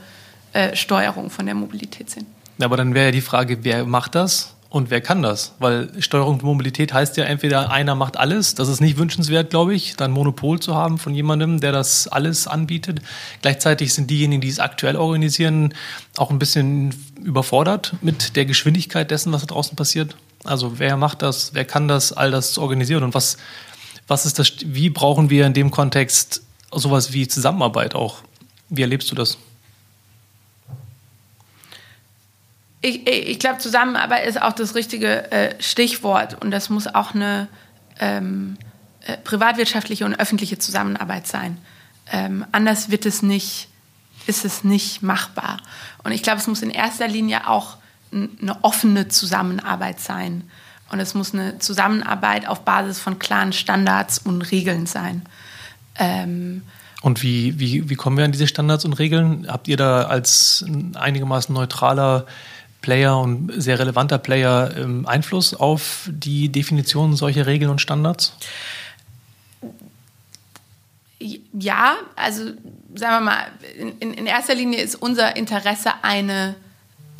äh, 0.52 0.76
Steuerung 0.76 1.30
von 1.30 1.46
der 1.46 1.56
Mobilität 1.56 2.08
sehen. 2.08 2.26
Aber 2.60 2.76
dann 2.76 2.94
wäre 2.94 3.06
ja 3.06 3.12
die 3.12 3.22
Frage, 3.22 3.64
wer 3.64 3.84
macht 3.84 4.14
das? 4.14 4.54
Und 4.72 4.88
wer 4.88 5.02
kann 5.02 5.20
das? 5.20 5.52
Weil 5.58 5.90
Steuerung 6.00 6.36
und 6.36 6.44
Mobilität 6.44 6.94
heißt 6.94 7.18
ja 7.18 7.24
entweder 7.24 7.70
einer 7.70 7.94
macht 7.94 8.16
alles, 8.16 8.54
das 8.54 8.68
ist 8.68 8.80
nicht 8.80 8.96
wünschenswert, 8.96 9.50
glaube 9.50 9.74
ich, 9.74 9.96
dann 9.96 10.12
Monopol 10.12 10.60
zu 10.60 10.74
haben 10.74 10.96
von 10.96 11.14
jemandem, 11.14 11.60
der 11.60 11.72
das 11.72 12.08
alles 12.08 12.46
anbietet. 12.46 13.02
Gleichzeitig 13.42 13.92
sind 13.92 14.08
diejenigen, 14.08 14.40
die 14.40 14.48
es 14.48 14.60
aktuell 14.60 14.96
organisieren, 14.96 15.74
auch 16.16 16.30
ein 16.30 16.38
bisschen 16.38 16.94
überfordert 17.22 17.92
mit 18.00 18.34
der 18.34 18.46
Geschwindigkeit 18.46 19.10
dessen, 19.10 19.30
was 19.30 19.42
da 19.42 19.48
draußen 19.48 19.76
passiert. 19.76 20.16
Also 20.42 20.78
wer 20.78 20.96
macht 20.96 21.20
das, 21.20 21.52
wer 21.52 21.66
kann 21.66 21.86
das, 21.86 22.14
all 22.14 22.30
das 22.30 22.54
zu 22.54 22.62
organisieren 22.62 23.04
und 23.04 23.12
was, 23.12 23.36
was 24.08 24.24
ist 24.24 24.38
das, 24.38 24.54
wie 24.64 24.88
brauchen 24.88 25.28
wir 25.28 25.44
in 25.44 25.52
dem 25.52 25.70
Kontext 25.70 26.44
sowas 26.72 27.12
wie 27.12 27.28
Zusammenarbeit 27.28 27.94
auch? 27.94 28.22
Wie 28.70 28.80
erlebst 28.80 29.10
du 29.10 29.14
das? 29.16 29.36
Ich, 32.82 33.06
ich 33.06 33.38
glaube, 33.38 33.58
Zusammenarbeit 33.58 34.26
ist 34.26 34.40
auch 34.40 34.52
das 34.52 34.74
richtige 34.74 35.30
äh, 35.30 35.54
Stichwort 35.62 36.42
und 36.42 36.50
das 36.50 36.68
muss 36.68 36.88
auch 36.88 37.14
eine 37.14 37.48
ähm, 38.00 38.58
äh, 39.06 39.16
privatwirtschaftliche 39.16 40.04
und 40.04 40.18
öffentliche 40.18 40.58
Zusammenarbeit 40.58 41.26
sein. 41.26 41.58
Ähm, 42.10 42.44
anders 42.52 42.90
wird 42.90 43.06
es 43.06 43.22
nicht, 43.22 43.68
ist 44.26 44.44
es 44.44 44.64
nicht 44.64 45.02
machbar. 45.02 45.58
Und 46.02 46.12
ich 46.12 46.22
glaube, 46.22 46.40
es 46.40 46.46
muss 46.48 46.62
in 46.62 46.70
erster 46.70 47.08
Linie 47.08 47.48
auch 47.48 47.76
eine 48.12 48.62
offene 48.62 49.08
Zusammenarbeit 49.08 50.00
sein. 50.00 50.44
Und 50.90 51.00
es 51.00 51.14
muss 51.14 51.32
eine 51.32 51.58
Zusammenarbeit 51.58 52.46
auf 52.46 52.64
Basis 52.64 53.00
von 53.00 53.18
klaren 53.18 53.52
Standards 53.52 54.18
und 54.18 54.42
Regeln 54.42 54.86
sein. 54.86 55.22
Ähm, 55.96 56.62
und 57.00 57.22
wie, 57.22 57.58
wie, 57.58 57.88
wie 57.88 57.94
kommen 57.94 58.16
wir 58.16 58.24
an 58.24 58.32
diese 58.32 58.46
Standards 58.46 58.84
und 58.84 58.92
Regeln? 58.94 59.46
Habt 59.48 59.68
ihr 59.68 59.76
da 59.76 60.04
als 60.04 60.64
einigermaßen 60.94 61.54
neutraler 61.54 62.26
Player 62.82 63.18
und 63.18 63.50
sehr 63.56 63.78
relevanter 63.78 64.18
Player 64.18 64.76
ähm, 64.76 65.06
Einfluss 65.06 65.54
auf 65.54 66.10
die 66.12 66.50
Definition 66.50 67.16
solcher 67.16 67.46
Regeln 67.46 67.70
und 67.70 67.80
Standards? 67.80 68.34
Ja, 71.18 71.94
also 72.16 72.44
sagen 72.94 73.16
wir 73.16 73.20
mal, 73.20 73.46
in, 74.00 74.12
in 74.12 74.26
erster 74.26 74.54
Linie 74.54 74.82
ist 74.82 74.96
unser 74.96 75.36
Interesse 75.36 75.92
eine, 76.02 76.56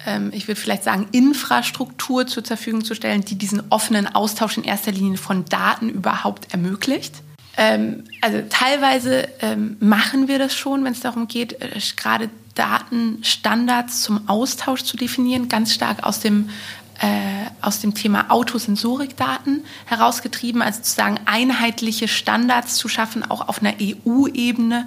ähm, 0.05 0.33
ich 0.35 0.49
würde 0.49 0.61
vielleicht 0.61 0.83
sagen, 0.83 1.09
Infrastruktur 1.13 2.27
zur 2.27 2.45
Verfügung 2.45 2.85
zu 2.85 2.95
stellen, 2.95 3.25
die 3.25 3.37
diesen 3.37 3.63
offenen 3.71 4.13
Austausch 4.13 4.59
in 4.59 4.65
erster 4.65 4.91
Linie 4.91 5.19
von 5.19 5.45
Daten 5.45 5.89
überhaupt 5.89 6.53
ermöglicht. 6.53 7.23
Ähm, 7.57 8.05
also 8.21 8.43
teilweise 8.49 9.29
machen 9.79 10.27
wir 10.27 10.39
das 10.39 10.55
schon, 10.55 10.85
wenn 10.85 10.93
es 10.93 11.01
darum 11.01 11.29
geht, 11.29 11.61
äh, 11.63 11.79
gerade 11.97 12.31
Datenstandards 12.55 14.03
zum 14.03 14.29
Austausch 14.29 14.83
zu 14.85 14.97
definieren, 14.97 15.49
ganz 15.49 15.73
stark 15.75 16.05
aus 16.05 16.21
dem 16.21 16.51
äh, 17.01 17.51
aus 17.61 17.81
dem 17.81 17.95
Thema 17.95 18.31
Autosensorikdaten 18.31 19.65
herausgetrieben, 19.87 20.63
also 20.63 20.83
zu 20.83 20.93
sagen, 20.93 21.19
einheitliche 21.25 22.07
Standards 22.07 22.77
zu 22.77 22.89
schaffen, 22.89 23.29
auch 23.29 23.49
auf 23.49 23.61
einer 23.61 23.75
EU-Ebene, 23.81 24.87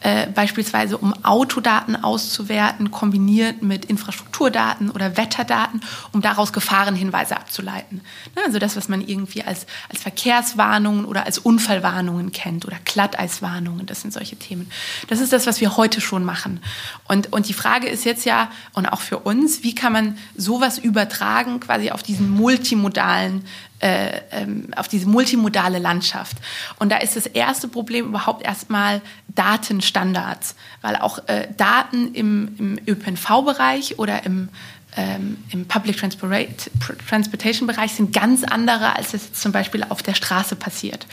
äh, 0.00 0.26
beispielsweise 0.26 0.98
um 0.98 1.12
Autodaten 1.24 1.96
auszuwerten, 1.96 2.90
kombiniert 2.90 3.62
mit 3.62 3.86
Infrastrukturdaten 3.86 4.90
oder 4.90 5.16
Wetterdaten, 5.16 5.80
um 6.12 6.20
daraus 6.20 6.52
Gefahrenhinweise 6.52 7.36
abzuleiten. 7.36 8.02
Ne, 8.34 8.42
also 8.44 8.58
das, 8.58 8.76
was 8.76 8.88
man 8.88 9.00
irgendwie 9.00 9.42
als, 9.42 9.66
als 9.88 10.02
Verkehrswarnungen 10.02 11.06
oder 11.06 11.24
als 11.24 11.38
Unfallwarnungen 11.38 12.30
kennt 12.30 12.66
oder 12.66 12.76
Glatteiswarnungen, 12.84 13.86
das 13.86 14.02
sind 14.02 14.12
solche 14.12 14.36
Themen. 14.36 14.70
Das 15.08 15.20
ist 15.20 15.32
das, 15.32 15.46
was 15.46 15.60
wir 15.60 15.76
heute 15.76 16.00
schon 16.00 16.24
machen. 16.24 16.60
Und, 17.08 17.32
und 17.32 17.48
die 17.48 17.54
Frage 17.54 17.88
ist 17.88 18.04
jetzt 18.04 18.26
ja, 18.26 18.50
und 18.74 18.86
auch 18.86 19.00
für 19.00 19.20
uns, 19.20 19.62
wie 19.62 19.74
kann 19.74 19.92
man 19.92 20.18
sowas 20.36 20.78
übertragen 20.78 21.58
quasi 21.60 21.90
auf 21.90 22.02
diesen 22.02 22.28
multimodalen 22.28 23.44
äh, 23.80 24.20
ähm, 24.30 24.68
auf 24.74 24.88
diese 24.88 25.06
multimodale 25.06 25.78
Landschaft. 25.78 26.36
Und 26.78 26.90
da 26.90 26.96
ist 26.96 27.14
das 27.16 27.26
erste 27.26 27.68
Problem 27.68 28.06
überhaupt 28.06 28.42
erstmal 28.42 29.02
Datenstandards, 29.28 30.56
weil 30.80 30.96
auch 30.96 31.28
äh, 31.28 31.48
Daten 31.56 32.14
im, 32.14 32.54
im 32.58 32.78
ÖPNV-Bereich 32.86 33.98
oder 33.98 34.24
im, 34.24 34.48
ähm, 34.96 35.36
im 35.50 35.68
Public 35.68 35.98
Transportation-Bereich 35.98 37.92
sind 37.92 38.14
ganz 38.14 38.44
andere, 38.44 38.96
als 38.96 39.12
es 39.12 39.34
zum 39.34 39.52
Beispiel 39.52 39.84
auf 39.86 40.02
der 40.02 40.14
Straße 40.14 40.56
passiert. 40.56 41.06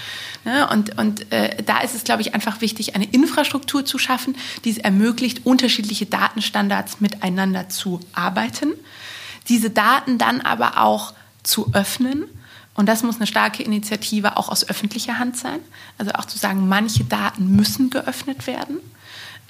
Ne? 0.45 0.67
Und, 0.69 0.97
und 0.97 1.31
äh, 1.33 1.61
da 1.63 1.81
ist 1.81 1.95
es, 1.95 2.05
glaube 2.05 2.21
ich, 2.21 2.33
einfach 2.33 2.61
wichtig, 2.61 2.95
eine 2.95 3.05
Infrastruktur 3.05 3.85
zu 3.85 3.97
schaffen, 3.97 4.37
die 4.63 4.71
es 4.71 4.77
ermöglicht, 4.77 5.45
unterschiedliche 5.45 6.05
Datenstandards 6.05 7.01
miteinander 7.01 7.67
zu 7.67 7.99
arbeiten, 8.13 8.71
diese 9.49 9.69
Daten 9.69 10.17
dann 10.17 10.39
aber 10.39 10.81
auch 10.81 11.13
zu 11.43 11.73
öffnen 11.73 12.23
und 12.75 12.87
das 12.87 13.03
muss 13.03 13.17
eine 13.17 13.27
starke 13.27 13.63
Initiative 13.63 14.37
auch 14.37 14.49
aus 14.49 14.67
öffentlicher 14.67 15.19
Hand 15.19 15.37
sein. 15.37 15.59
Also 15.97 16.11
auch 16.13 16.25
zu 16.25 16.37
sagen, 16.37 16.67
manche 16.67 17.03
Daten 17.03 17.55
müssen 17.55 17.89
geöffnet 17.89 18.47
werden. 18.47 18.79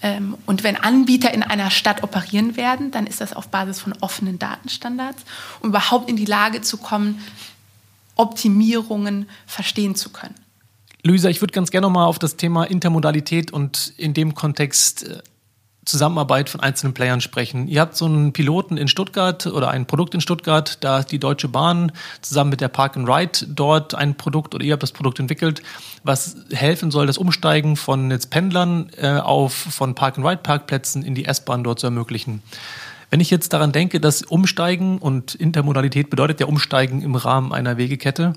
Ähm, 0.01 0.37
und 0.45 0.63
wenn 0.63 0.75
Anbieter 0.75 1.33
in 1.33 1.41
einer 1.41 1.71
Stadt 1.71 2.03
operieren 2.03 2.57
werden, 2.57 2.91
dann 2.91 3.07
ist 3.07 3.21
das 3.21 3.33
auf 3.33 3.47
Basis 3.47 3.79
von 3.79 3.93
offenen 4.01 4.39
Datenstandards, 4.39 5.23
um 5.61 5.69
überhaupt 5.69 6.09
in 6.09 6.17
die 6.17 6.25
Lage 6.25 6.61
zu 6.61 6.77
kommen, 6.77 7.23
Optimierungen 8.15 9.29
verstehen 9.47 9.95
zu 9.95 10.09
können. 10.09 10.35
Luisa, 11.03 11.29
ich 11.29 11.41
würde 11.41 11.53
ganz 11.53 11.71
gerne 11.71 11.87
noch 11.87 11.93
mal 11.93 12.05
auf 12.05 12.19
das 12.19 12.35
Thema 12.35 12.65
Intermodalität 12.65 13.51
und 13.51 13.93
in 13.97 14.13
dem 14.13 14.35
Kontext 14.35 15.03
äh, 15.03 15.21
Zusammenarbeit 15.85 16.49
von 16.49 16.61
einzelnen 16.61 16.93
Playern 16.93 17.21
sprechen. 17.21 17.67
Ihr 17.67 17.81
habt 17.81 17.95
so 17.95 18.05
einen 18.05 18.33
Piloten 18.33 18.77
in 18.77 18.87
Stuttgart 18.87 19.47
oder 19.47 19.69
ein 19.69 19.85
Produkt 19.85 20.13
in 20.13 20.21
Stuttgart, 20.21 20.77
da 20.81 21.03
die 21.03 21.19
Deutsche 21.19 21.47
Bahn 21.47 21.91
zusammen 22.21 22.51
mit 22.51 22.61
der 22.61 22.69
Park 22.69 22.95
and 22.95 23.07
Ride 23.07 23.47
dort 23.47 23.93
ein 23.95 24.15
Produkt 24.15 24.55
oder 24.55 24.63
ihr 24.63 24.73
habt 24.73 24.83
das 24.83 24.91
Produkt 24.91 25.19
entwickelt, 25.19 25.61
was 26.03 26.37
helfen 26.51 26.91
soll, 26.91 27.07
das 27.07 27.17
Umsteigen 27.17 27.75
von 27.75 28.11
jetzt 28.11 28.29
Pendlern 28.29 28.89
äh, 28.97 29.17
auf 29.17 29.53
von 29.53 29.95
Park 29.95 30.17
and 30.17 30.25
Ride 30.25 30.41
Parkplätzen 30.41 31.03
in 31.03 31.15
die 31.15 31.25
S-Bahn 31.25 31.63
dort 31.63 31.79
zu 31.79 31.87
ermöglichen. 31.87 32.41
Wenn 33.09 33.19
ich 33.19 33.29
jetzt 33.29 33.53
daran 33.53 33.71
denke, 33.71 33.99
dass 33.99 34.23
Umsteigen 34.23 34.97
und 34.97 35.35
Intermodalität 35.35 36.09
bedeutet 36.09 36.39
ja 36.39 36.47
Umsteigen 36.47 37.03
im 37.03 37.15
Rahmen 37.15 37.53
einer 37.53 37.77
Wegekette, 37.77 38.33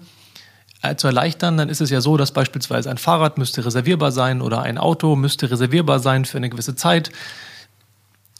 zu 0.96 1.06
erleichtern, 1.06 1.56
dann 1.56 1.68
ist 1.68 1.80
es 1.80 1.90
ja 1.90 2.00
so, 2.00 2.16
dass 2.16 2.32
beispielsweise 2.32 2.90
ein 2.90 2.98
Fahrrad 2.98 3.38
müsste 3.38 3.64
reservierbar 3.64 4.12
sein 4.12 4.42
oder 4.42 4.62
ein 4.62 4.78
Auto 4.78 5.16
müsste 5.16 5.50
reservierbar 5.50 6.00
sein 6.00 6.24
für 6.24 6.36
eine 6.36 6.50
gewisse 6.50 6.76
Zeit. 6.76 7.10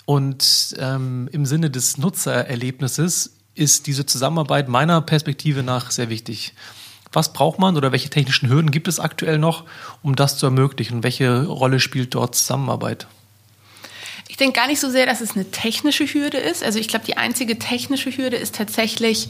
Und 0.05 0.77
ähm, 0.79 1.29
im 1.33 1.47
Sinne 1.47 1.71
des 1.71 1.99
Nutzererlebnisses 1.99 3.37
ist 3.55 3.87
diese 3.87 4.07
Zusammenarbeit 4.07 4.69
meiner 4.69 5.01
Perspektive 5.01 5.63
nach 5.63 5.91
sehr 5.91 6.09
wichtig. 6.09 6.55
Was 7.13 7.33
braucht 7.33 7.59
man 7.59 7.77
oder 7.77 7.93
welche 7.93 8.11
technischen 8.11 8.49
Hürden 8.49 8.71
gibt 8.71 8.89
es 8.89 9.01
aktuell 9.01 9.39
noch, 9.39 9.65
um 10.03 10.15
das 10.15 10.39
zu 10.39 10.47
ermöglichen? 10.47 11.03
Welche 11.03 11.47
Rolle 11.47 11.81
spielt 11.81 12.15
dort 12.15 12.35
Zusammenarbeit? 12.35 13.07
Ich 14.29 14.37
denke 14.37 14.59
gar 14.61 14.67
nicht 14.67 14.81
so 14.81 14.91
sehr, 14.91 15.07
dass 15.07 15.21
es 15.21 15.35
eine 15.35 15.51
technische 15.51 16.05
Hürde 16.05 16.37
ist. 16.37 16.63
Also 16.63 16.79
ich 16.79 16.89
glaube, 16.89 17.07
die 17.07 17.17
einzige 17.17 17.59
technische 17.59 18.11
Hürde 18.11 18.37
ist 18.37 18.55
tatsächlich 18.55 19.29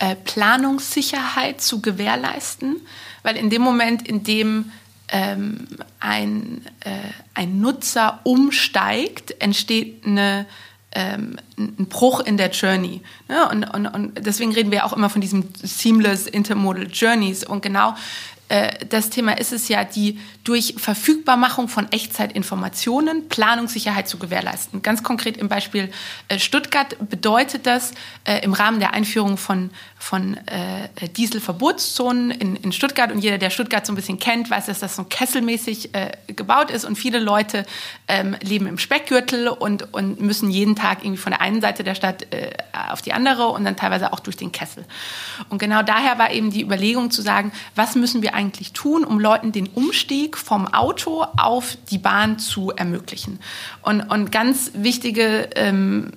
äh, 0.00 0.16
Planungssicherheit 0.16 1.60
zu 1.60 1.80
gewährleisten, 1.80 2.80
weil 3.22 3.36
in 3.36 3.50
dem 3.50 3.62
Moment, 3.62 4.06
in 4.08 4.24
dem 4.24 4.72
ähm, 5.08 5.66
ein, 6.00 6.64
äh, 6.80 6.90
ein 7.34 7.60
Nutzer 7.60 8.20
umsteigt, 8.24 9.40
entsteht 9.40 10.06
eine 10.06 10.46
ähm, 10.92 11.36
ein 11.56 11.86
Bruch 11.86 12.20
in 12.20 12.36
der 12.36 12.50
Journey. 12.50 13.00
Ne? 13.28 13.48
Und, 13.48 13.64
und, 13.64 13.86
und 13.86 14.26
deswegen 14.26 14.52
reden 14.52 14.72
wir 14.72 14.84
auch 14.84 14.92
immer 14.92 15.08
von 15.08 15.20
diesem 15.20 15.44
Seamless 15.62 16.26
Intermodal 16.26 16.88
Journeys. 16.90 17.44
Und 17.44 17.62
genau 17.62 17.94
das 18.88 19.10
Thema 19.10 19.38
ist 19.38 19.52
es 19.52 19.68
ja, 19.68 19.84
die 19.84 20.18
durch 20.42 20.74
Verfügbarmachung 20.76 21.68
von 21.68 21.90
Echtzeitinformationen 21.92 23.28
Planungssicherheit 23.28 24.08
zu 24.08 24.18
gewährleisten. 24.18 24.82
Ganz 24.82 25.04
konkret 25.04 25.36
im 25.36 25.48
Beispiel 25.48 25.92
äh, 26.26 26.40
Stuttgart 26.40 26.96
bedeutet 27.08 27.66
das 27.66 27.92
äh, 28.24 28.42
im 28.42 28.52
Rahmen 28.52 28.80
der 28.80 28.92
Einführung 28.92 29.36
von, 29.36 29.70
von 29.98 30.38
Dieselverbotszonen 31.16 32.30
in, 32.30 32.56
in 32.56 32.72
Stuttgart 32.72 33.12
und 33.12 33.20
jeder, 33.20 33.38
der 33.38 33.50
Stuttgart 33.50 33.86
so 33.86 33.92
ein 33.92 33.96
bisschen 33.96 34.18
kennt, 34.18 34.50
weiß, 34.50 34.66
dass 34.66 34.80
das 34.80 34.96
so 34.96 35.04
kesselmäßig 35.04 35.90
gebaut 36.26 36.70
ist 36.70 36.84
und 36.84 36.96
viele 36.96 37.18
Leute 37.18 37.66
ähm, 38.08 38.36
leben 38.40 38.66
im 38.66 38.78
Speckgürtel 38.78 39.48
und, 39.48 39.92
und 39.92 40.20
müssen 40.20 40.50
jeden 40.50 40.74
Tag 40.74 41.04
irgendwie 41.04 41.20
von 41.20 41.32
der 41.32 41.40
einen 41.40 41.60
Seite 41.60 41.84
der 41.84 41.94
Stadt 41.94 42.26
auf 42.90 43.02
die 43.02 43.12
andere 43.12 43.48
und 43.48 43.64
dann 43.64 43.76
teilweise 43.76 44.12
auch 44.12 44.20
durch 44.20 44.36
den 44.36 44.52
Kessel. 44.52 44.84
Und 45.50 45.58
genau 45.58 45.82
daher 45.82 46.18
war 46.18 46.30
eben 46.32 46.50
die 46.50 46.62
Überlegung 46.62 47.10
zu 47.10 47.22
sagen, 47.22 47.52
was 47.74 47.94
müssen 47.94 48.22
wir 48.22 48.34
eigentlich 48.40 48.72
tun, 48.72 49.04
um 49.04 49.20
Leuten 49.20 49.52
den 49.52 49.66
Umstieg 49.68 50.38
vom 50.38 50.66
Auto 50.66 51.24
auf 51.36 51.76
die 51.90 51.98
Bahn 51.98 52.38
zu 52.38 52.70
ermöglichen. 52.70 53.38
Und, 53.82 54.00
und 54.00 54.32
ganz 54.32 54.72
wichtige, 54.74 55.50
ähm, 55.54 56.12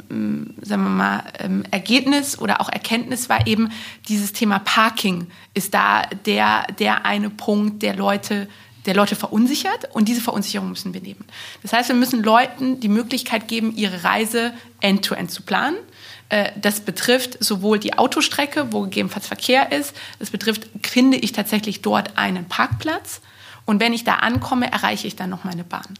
sagen 0.61 0.83
wir 0.83 0.89
mal, 0.89 1.23
ähm, 1.39 1.63
Ergebnis 1.69 2.39
oder 2.39 2.61
auch 2.61 2.69
Erkenntnis 2.69 3.27
war 3.27 3.45
eben, 3.45 3.71
dieses 4.07 4.31
Thema 4.31 4.59
Parking 4.59 5.27
ist 5.53 5.73
da 5.73 6.03
der, 6.25 6.65
der 6.79 7.05
eine 7.05 7.29
Punkt, 7.29 7.83
der 7.83 7.95
Leute 7.95 8.47
der 8.85 8.95
Leute 8.95 9.15
verunsichert 9.15 9.87
und 9.93 10.09
diese 10.09 10.19
Verunsicherung 10.19 10.67
müssen 10.67 10.93
wir 10.93 10.99
nehmen. 10.99 11.23
Das 11.61 11.71
heißt, 11.71 11.87
wir 11.87 11.95
müssen 11.95 12.21
Leuten 12.21 12.81
die 12.81 12.89
Möglichkeit 12.89 13.47
geben, 13.47 13.73
ihre 13.77 14.03
Reise 14.03 14.53
end-to-end 14.81 15.29
-end 15.29 15.33
zu 15.33 15.43
planen. 15.43 15.77
Äh, 16.29 16.51
das 16.55 16.81
betrifft 16.81 17.43
sowohl 17.43 17.79
die 17.79 17.97
Autostrecke, 17.97 18.71
wo 18.71 18.81
gegebenenfalls 18.81 19.27
Verkehr 19.27 19.71
ist. 19.71 19.95
Das 20.19 20.31
betrifft, 20.31 20.67
finde 20.81 21.17
ich 21.17 21.31
tatsächlich 21.31 21.81
dort 21.81 22.17
einen 22.17 22.45
Parkplatz. 22.45 23.21
Und 23.65 23.79
wenn 23.79 23.93
ich 23.93 24.03
da 24.03 24.15
ankomme, 24.15 24.71
erreiche 24.71 25.07
ich 25.07 25.15
dann 25.15 25.29
noch 25.29 25.43
meine 25.43 25.63
Bahn. 25.63 25.97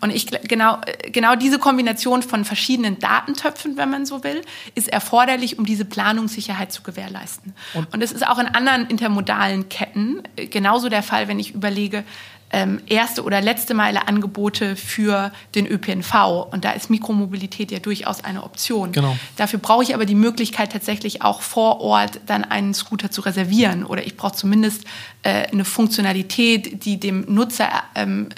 Und 0.00 0.10
ich 0.10 0.26
genau, 0.26 0.78
genau 1.10 1.36
diese 1.36 1.58
Kombination 1.58 2.22
von 2.22 2.44
verschiedenen 2.44 2.98
Datentöpfen, 2.98 3.76
wenn 3.76 3.90
man 3.90 4.06
so 4.06 4.24
will, 4.24 4.42
ist 4.74 4.88
erforderlich, 4.88 5.58
um 5.58 5.66
diese 5.66 5.84
Planungssicherheit 5.84 6.72
zu 6.72 6.82
gewährleisten. 6.82 7.54
Und, 7.74 7.92
und 7.92 8.00
das 8.00 8.12
ist 8.12 8.26
auch 8.26 8.38
in 8.38 8.46
anderen 8.46 8.86
intermodalen 8.86 9.68
Ketten 9.68 10.22
äh, 10.36 10.46
genauso 10.46 10.88
der 10.88 11.02
Fall, 11.02 11.28
wenn 11.28 11.38
ich 11.38 11.54
überlege, 11.54 12.04
ähm, 12.52 12.80
erste 12.86 13.24
oder 13.24 13.40
letzte 13.40 13.74
Meile 13.74 14.06
Angebote 14.08 14.76
für 14.76 15.32
den 15.54 15.66
ÖPNV. 15.66 16.48
Und 16.50 16.64
da 16.64 16.72
ist 16.72 16.90
Mikromobilität 16.90 17.72
ja 17.72 17.78
durchaus 17.78 18.22
eine 18.24 18.42
Option. 18.44 18.92
Genau. 18.92 19.16
Dafür 19.36 19.58
brauche 19.58 19.82
ich 19.82 19.94
aber 19.94 20.04
die 20.04 20.14
Möglichkeit, 20.14 20.72
tatsächlich 20.72 21.22
auch 21.22 21.40
vor 21.40 21.80
Ort 21.80 22.20
dann 22.26 22.44
einen 22.44 22.74
Scooter 22.74 23.10
zu 23.10 23.22
reservieren. 23.22 23.84
Oder 23.84 24.06
ich 24.06 24.16
brauche 24.16 24.34
zumindest 24.34 24.84
äh, 25.22 25.48
eine 25.50 25.64
Funktionalität, 25.64 26.84
die 26.84 27.00
dem 27.00 27.24
Nutzer 27.26 27.68
ähm, 27.94 28.28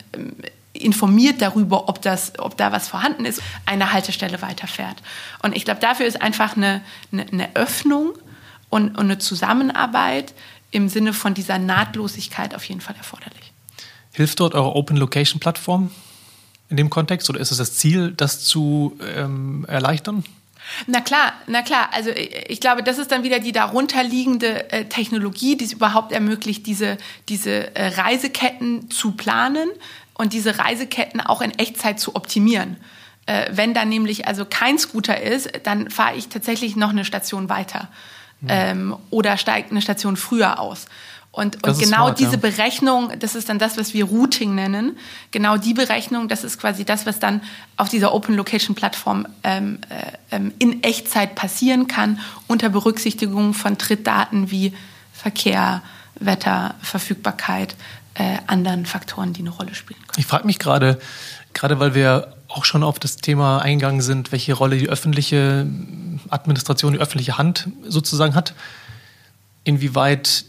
informiert 0.72 1.40
darüber, 1.40 1.88
ob, 1.88 2.02
das, 2.02 2.38
ob 2.38 2.56
da 2.56 2.72
was 2.72 2.88
vorhanden 2.88 3.24
ist, 3.24 3.40
eine 3.66 3.92
Haltestelle 3.92 4.42
weiterfährt. 4.42 4.96
Und 5.42 5.56
ich 5.56 5.64
glaube, 5.64 5.80
dafür 5.80 6.06
ist 6.06 6.20
einfach 6.20 6.56
eine, 6.56 6.82
eine, 7.12 7.26
eine 7.30 7.56
Öffnung 7.56 8.12
und, 8.70 8.90
und 8.90 9.04
eine 9.04 9.18
Zusammenarbeit 9.18 10.34
im 10.70 10.88
Sinne 10.88 11.12
von 11.12 11.34
dieser 11.34 11.58
Nahtlosigkeit 11.58 12.54
auf 12.54 12.64
jeden 12.64 12.80
Fall 12.80 12.96
erforderlich. 12.96 13.53
Hilft 14.14 14.38
dort 14.38 14.54
eure 14.54 14.76
Open 14.76 14.96
Location 14.96 15.40
Plattform 15.40 15.90
in 16.70 16.76
dem 16.76 16.88
Kontext 16.88 17.28
oder 17.28 17.40
ist 17.40 17.50
es 17.50 17.58
das 17.58 17.74
Ziel, 17.74 18.12
das 18.16 18.44
zu 18.44 18.96
ähm, 19.14 19.64
erleichtern? 19.68 20.24
Na 20.86 21.00
klar, 21.00 21.32
na 21.48 21.62
klar. 21.62 21.88
Also 21.92 22.10
ich 22.10 22.60
glaube, 22.60 22.84
das 22.84 22.98
ist 22.98 23.10
dann 23.10 23.24
wieder 23.24 23.40
die 23.40 23.50
darunterliegende 23.50 24.70
äh, 24.70 24.84
Technologie, 24.84 25.56
die 25.56 25.64
es 25.64 25.72
überhaupt 25.72 26.12
ermöglicht, 26.12 26.64
diese, 26.66 26.96
diese 27.28 27.74
äh, 27.74 27.88
Reiseketten 27.88 28.88
zu 28.88 29.12
planen 29.12 29.68
und 30.14 30.32
diese 30.32 30.58
Reiseketten 30.58 31.20
auch 31.20 31.42
in 31.42 31.50
Echtzeit 31.58 31.98
zu 31.98 32.14
optimieren. 32.14 32.76
Äh, 33.26 33.50
wenn 33.50 33.74
dann 33.74 33.88
nämlich 33.88 34.28
also 34.28 34.44
kein 34.44 34.78
Scooter 34.78 35.20
ist, 35.20 35.50
dann 35.64 35.90
fahre 35.90 36.16
ich 36.16 36.28
tatsächlich 36.28 36.76
noch 36.76 36.90
eine 36.90 37.04
Station 37.04 37.48
weiter 37.48 37.88
mhm. 38.40 38.48
ähm, 38.48 38.96
oder 39.10 39.36
steige 39.36 39.70
eine 39.70 39.82
Station 39.82 40.16
früher 40.16 40.60
aus. 40.60 40.86
Und, 41.34 41.56
und 41.66 41.78
genau 41.78 42.06
smart, 42.06 42.20
diese 42.20 42.32
ja. 42.32 42.36
Berechnung, 42.36 43.10
das 43.18 43.34
ist 43.34 43.48
dann 43.48 43.58
das, 43.58 43.76
was 43.76 43.92
wir 43.92 44.04
Routing 44.04 44.54
nennen. 44.54 44.96
Genau 45.32 45.56
die 45.56 45.74
Berechnung, 45.74 46.28
das 46.28 46.44
ist 46.44 46.60
quasi 46.60 46.84
das, 46.84 47.06
was 47.06 47.18
dann 47.18 47.40
auf 47.76 47.88
dieser 47.88 48.14
Open 48.14 48.36
Location 48.36 48.76
Plattform 48.76 49.26
ähm, 49.42 49.80
äh, 49.88 50.36
ähm, 50.36 50.52
in 50.60 50.84
Echtzeit 50.84 51.34
passieren 51.34 51.88
kann, 51.88 52.20
unter 52.46 52.68
Berücksichtigung 52.68 53.52
von 53.52 53.78
Trittdaten 53.78 54.52
wie 54.52 54.74
Verkehr, 55.12 55.82
Wetter, 56.20 56.76
Verfügbarkeit, 56.80 57.74
äh, 58.14 58.36
anderen 58.46 58.86
Faktoren, 58.86 59.32
die 59.32 59.40
eine 59.40 59.50
Rolle 59.50 59.74
spielen 59.74 59.98
können. 60.06 60.20
Ich 60.20 60.26
frage 60.26 60.46
mich 60.46 60.60
gerade, 60.60 61.00
gerade 61.52 61.80
weil 61.80 61.96
wir 61.96 62.32
auch 62.46 62.64
schon 62.64 62.84
auf 62.84 63.00
das 63.00 63.16
Thema 63.16 63.58
eingegangen 63.58 64.02
sind, 64.02 64.30
welche 64.30 64.52
Rolle 64.52 64.78
die 64.78 64.88
öffentliche 64.88 65.66
Administration, 66.30 66.92
die 66.92 67.00
öffentliche 67.00 67.38
Hand 67.38 67.68
sozusagen 67.88 68.36
hat, 68.36 68.54
inwieweit 69.64 70.44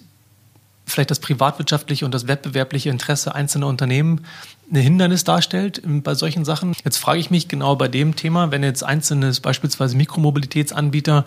vielleicht 0.85 1.11
das 1.11 1.19
privatwirtschaftliche 1.19 2.05
und 2.05 2.13
das 2.13 2.27
wettbewerbliche 2.27 2.89
Interesse 2.89 3.33
einzelner 3.33 3.67
Unternehmen 3.67 4.25
ein 4.71 4.81
Hindernis 4.81 5.23
darstellt 5.23 5.81
bei 6.03 6.15
solchen 6.15 6.45
Sachen. 6.45 6.73
Jetzt 6.83 6.97
frage 6.97 7.19
ich 7.19 7.29
mich 7.29 7.47
genau 7.47 7.75
bei 7.75 7.87
dem 7.87 8.15
Thema, 8.15 8.51
wenn 8.51 8.63
jetzt 8.63 8.83
einzelne 8.83 9.31
beispielsweise 9.41 9.95
Mikromobilitätsanbieter 9.95 11.25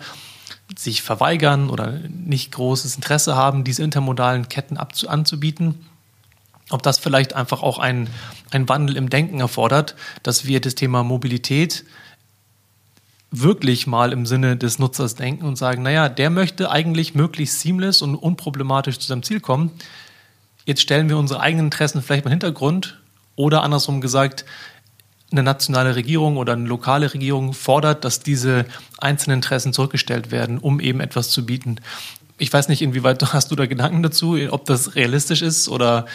sich 0.77 1.01
verweigern 1.01 1.69
oder 1.69 1.99
nicht 2.09 2.51
großes 2.51 2.95
Interesse 2.95 3.35
haben, 3.35 3.63
diese 3.63 3.83
intermodalen 3.83 4.49
Ketten 4.49 4.77
anzubieten, 4.77 5.85
ob 6.69 6.83
das 6.83 6.99
vielleicht 6.99 7.35
einfach 7.35 7.63
auch 7.63 7.79
ein, 7.79 8.09
ein 8.51 8.69
Wandel 8.69 8.95
im 8.97 9.09
Denken 9.09 9.39
erfordert, 9.39 9.95
dass 10.23 10.45
wir 10.45 10.61
das 10.61 10.75
Thema 10.75 11.03
Mobilität 11.03 11.85
wirklich 13.31 13.87
mal 13.87 14.11
im 14.11 14.25
Sinne 14.25 14.57
des 14.57 14.79
Nutzers 14.79 15.15
denken 15.15 15.45
und 15.45 15.55
sagen, 15.55 15.83
naja, 15.83 16.09
der 16.09 16.29
möchte 16.29 16.71
eigentlich 16.71 17.13
möglichst 17.13 17.59
seamless 17.59 18.01
und 18.01 18.15
unproblematisch 18.15 18.97
zu 18.99 19.07
seinem 19.07 19.23
Ziel 19.23 19.39
kommen. 19.39 19.71
Jetzt 20.65 20.81
stellen 20.81 21.09
wir 21.09 21.17
unsere 21.17 21.39
eigenen 21.39 21.67
Interessen 21.67 22.01
vielleicht 22.01 22.25
mal 22.25 22.31
in 22.31 22.39
den 22.39 22.43
Hintergrund 22.45 22.99
oder 23.35 23.63
andersrum 23.63 24.01
gesagt, 24.01 24.45
eine 25.31 25.43
nationale 25.43 25.95
Regierung 25.95 26.37
oder 26.37 26.53
eine 26.53 26.67
lokale 26.67 27.13
Regierung 27.13 27.53
fordert, 27.53 28.03
dass 28.03 28.19
diese 28.19 28.65
einzelnen 28.97 29.37
Interessen 29.37 29.73
zurückgestellt 29.73 30.31
werden, 30.31 30.57
um 30.57 30.79
eben 30.79 30.99
etwas 30.99 31.29
zu 31.29 31.45
bieten. 31.45 31.77
Ich 32.39 32.51
weiß 32.51 32.67
nicht, 32.67 32.81
inwieweit 32.81 33.21
hast 33.33 33.51
du 33.51 33.55
da 33.55 33.67
Gedanken 33.67 34.01
dazu, 34.01 34.37
ob 34.49 34.65
das 34.65 34.95
realistisch 34.95 35.41
ist 35.41 35.69
oder. 35.69 36.07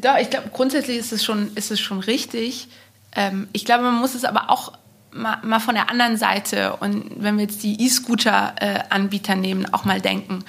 Doch, 0.00 0.16
ich 0.20 0.30
glaube, 0.30 0.50
grundsätzlich 0.52 0.96
ist 0.96 1.12
es 1.12 1.24
schon, 1.24 1.50
ist 1.54 1.70
es 1.70 1.80
schon 1.80 2.00
richtig. 2.00 2.68
Ähm, 3.14 3.48
ich 3.52 3.64
glaube, 3.64 3.84
man 3.84 3.96
muss 3.96 4.14
es 4.14 4.24
aber 4.24 4.48
auch 4.50 4.72
mal, 5.12 5.38
mal 5.42 5.60
von 5.60 5.74
der 5.74 5.90
anderen 5.90 6.16
Seite 6.16 6.76
und 6.76 7.22
wenn 7.22 7.36
wir 7.36 7.44
jetzt 7.44 7.62
die 7.62 7.82
E-Scooter-Anbieter 7.84 9.36
nehmen, 9.36 9.72
auch 9.72 9.84
mal 9.84 10.00
denken. 10.00 10.44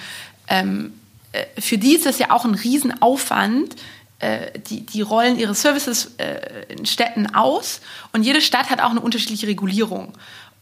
Ähm, 0.48 0.92
äh, 1.32 1.44
für 1.60 1.78
die 1.78 1.94
ist 1.94 2.06
das 2.06 2.18
ja 2.18 2.30
auch 2.30 2.44
ein 2.44 2.54
Riesenaufwand. 2.54 3.76
Äh, 4.18 4.58
die, 4.60 4.86
die 4.86 5.02
rollen 5.02 5.38
ihre 5.38 5.54
Services 5.54 6.12
äh, 6.18 6.64
in 6.68 6.86
Städten 6.86 7.34
aus 7.34 7.80
und 8.12 8.22
jede 8.22 8.40
Stadt 8.40 8.70
hat 8.70 8.80
auch 8.80 8.90
eine 8.90 9.00
unterschiedliche 9.00 9.46
Regulierung. 9.46 10.12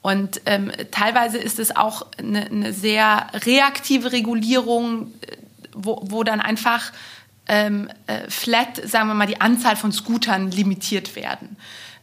Und 0.02 0.40
ähm, 0.46 0.72
teilweise 0.90 1.36
ist 1.36 1.58
es 1.58 1.76
auch 1.76 2.06
eine, 2.16 2.46
eine 2.46 2.72
sehr 2.72 3.26
reaktive 3.44 4.12
Regulierung, 4.12 5.12
äh, 5.20 5.36
wo, 5.74 6.00
wo 6.04 6.24
dann 6.24 6.40
einfach 6.40 6.92
ähm, 7.48 7.90
äh, 8.06 8.30
flat, 8.30 8.80
sagen 8.88 9.08
wir 9.08 9.14
mal, 9.14 9.26
die 9.26 9.40
Anzahl 9.40 9.76
von 9.76 9.92
Scootern 9.92 10.50
limitiert 10.50 11.16
werden. 11.16 11.56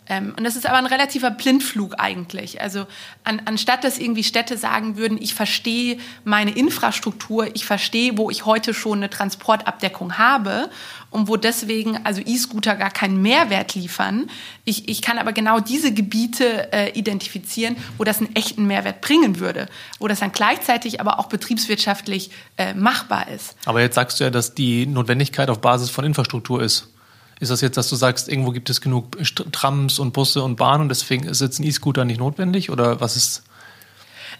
Ähm, 0.09 0.33
und 0.37 0.43
das 0.43 0.55
ist 0.55 0.65
aber 0.65 0.77
ein 0.77 0.85
relativer 0.85 1.31
Blindflug 1.31 1.95
eigentlich. 1.97 2.61
Also 2.61 2.85
an, 3.23 3.41
anstatt 3.45 3.83
dass 3.83 3.97
irgendwie 3.97 4.23
Städte 4.23 4.57
sagen 4.57 4.97
würden, 4.97 5.17
ich 5.21 5.33
verstehe 5.33 5.97
meine 6.23 6.51
Infrastruktur, 6.51 7.47
ich 7.55 7.65
verstehe, 7.65 8.17
wo 8.17 8.29
ich 8.29 8.45
heute 8.45 8.73
schon 8.73 8.99
eine 8.99 9.09
Transportabdeckung 9.09 10.17
habe 10.17 10.69
und 11.09 11.27
wo 11.27 11.37
deswegen 11.37 12.05
also 12.05 12.21
E-Scooter 12.21 12.75
gar 12.75 12.91
keinen 12.91 13.21
Mehrwert 13.21 13.75
liefern. 13.75 14.29
Ich, 14.65 14.87
ich 14.89 15.01
kann 15.01 15.17
aber 15.17 15.33
genau 15.33 15.59
diese 15.59 15.93
Gebiete 15.93 16.71
äh, 16.73 16.91
identifizieren, 16.97 17.75
wo 17.97 18.03
das 18.03 18.19
einen 18.19 18.35
echten 18.35 18.67
Mehrwert 18.67 19.01
bringen 19.01 19.39
würde, 19.39 19.67
wo 19.99 20.07
das 20.07 20.19
dann 20.19 20.31
gleichzeitig 20.31 20.99
aber 20.99 21.19
auch 21.19 21.27
betriebswirtschaftlich 21.27 22.31
äh, 22.57 22.73
machbar 22.73 23.27
ist. 23.29 23.55
Aber 23.65 23.81
jetzt 23.81 23.95
sagst 23.95 24.19
du 24.19 24.25
ja, 24.25 24.29
dass 24.29 24.53
die 24.53 24.85
Notwendigkeit 24.85 25.49
auf 25.49 25.61
Basis 25.61 25.89
von 25.89 26.05
Infrastruktur 26.05 26.61
ist. 26.61 26.89
Ist 27.39 27.51
das 27.51 27.61
jetzt, 27.61 27.77
dass 27.77 27.89
du 27.89 27.95
sagst, 27.95 28.29
irgendwo 28.29 28.51
gibt 28.51 28.69
es 28.69 28.81
genug 28.81 29.17
Trams 29.51 29.99
und 29.99 30.13
Busse 30.13 30.41
und 30.43 30.55
Bahnen 30.55 30.83
und 30.83 30.89
deswegen 30.89 31.27
ein 31.27 31.65
E-Scooter 31.65 32.03
nicht 32.03 32.17
notwendig? 32.19 32.69
Oder 32.71 32.99
was 32.99 33.15
ist? 33.15 33.43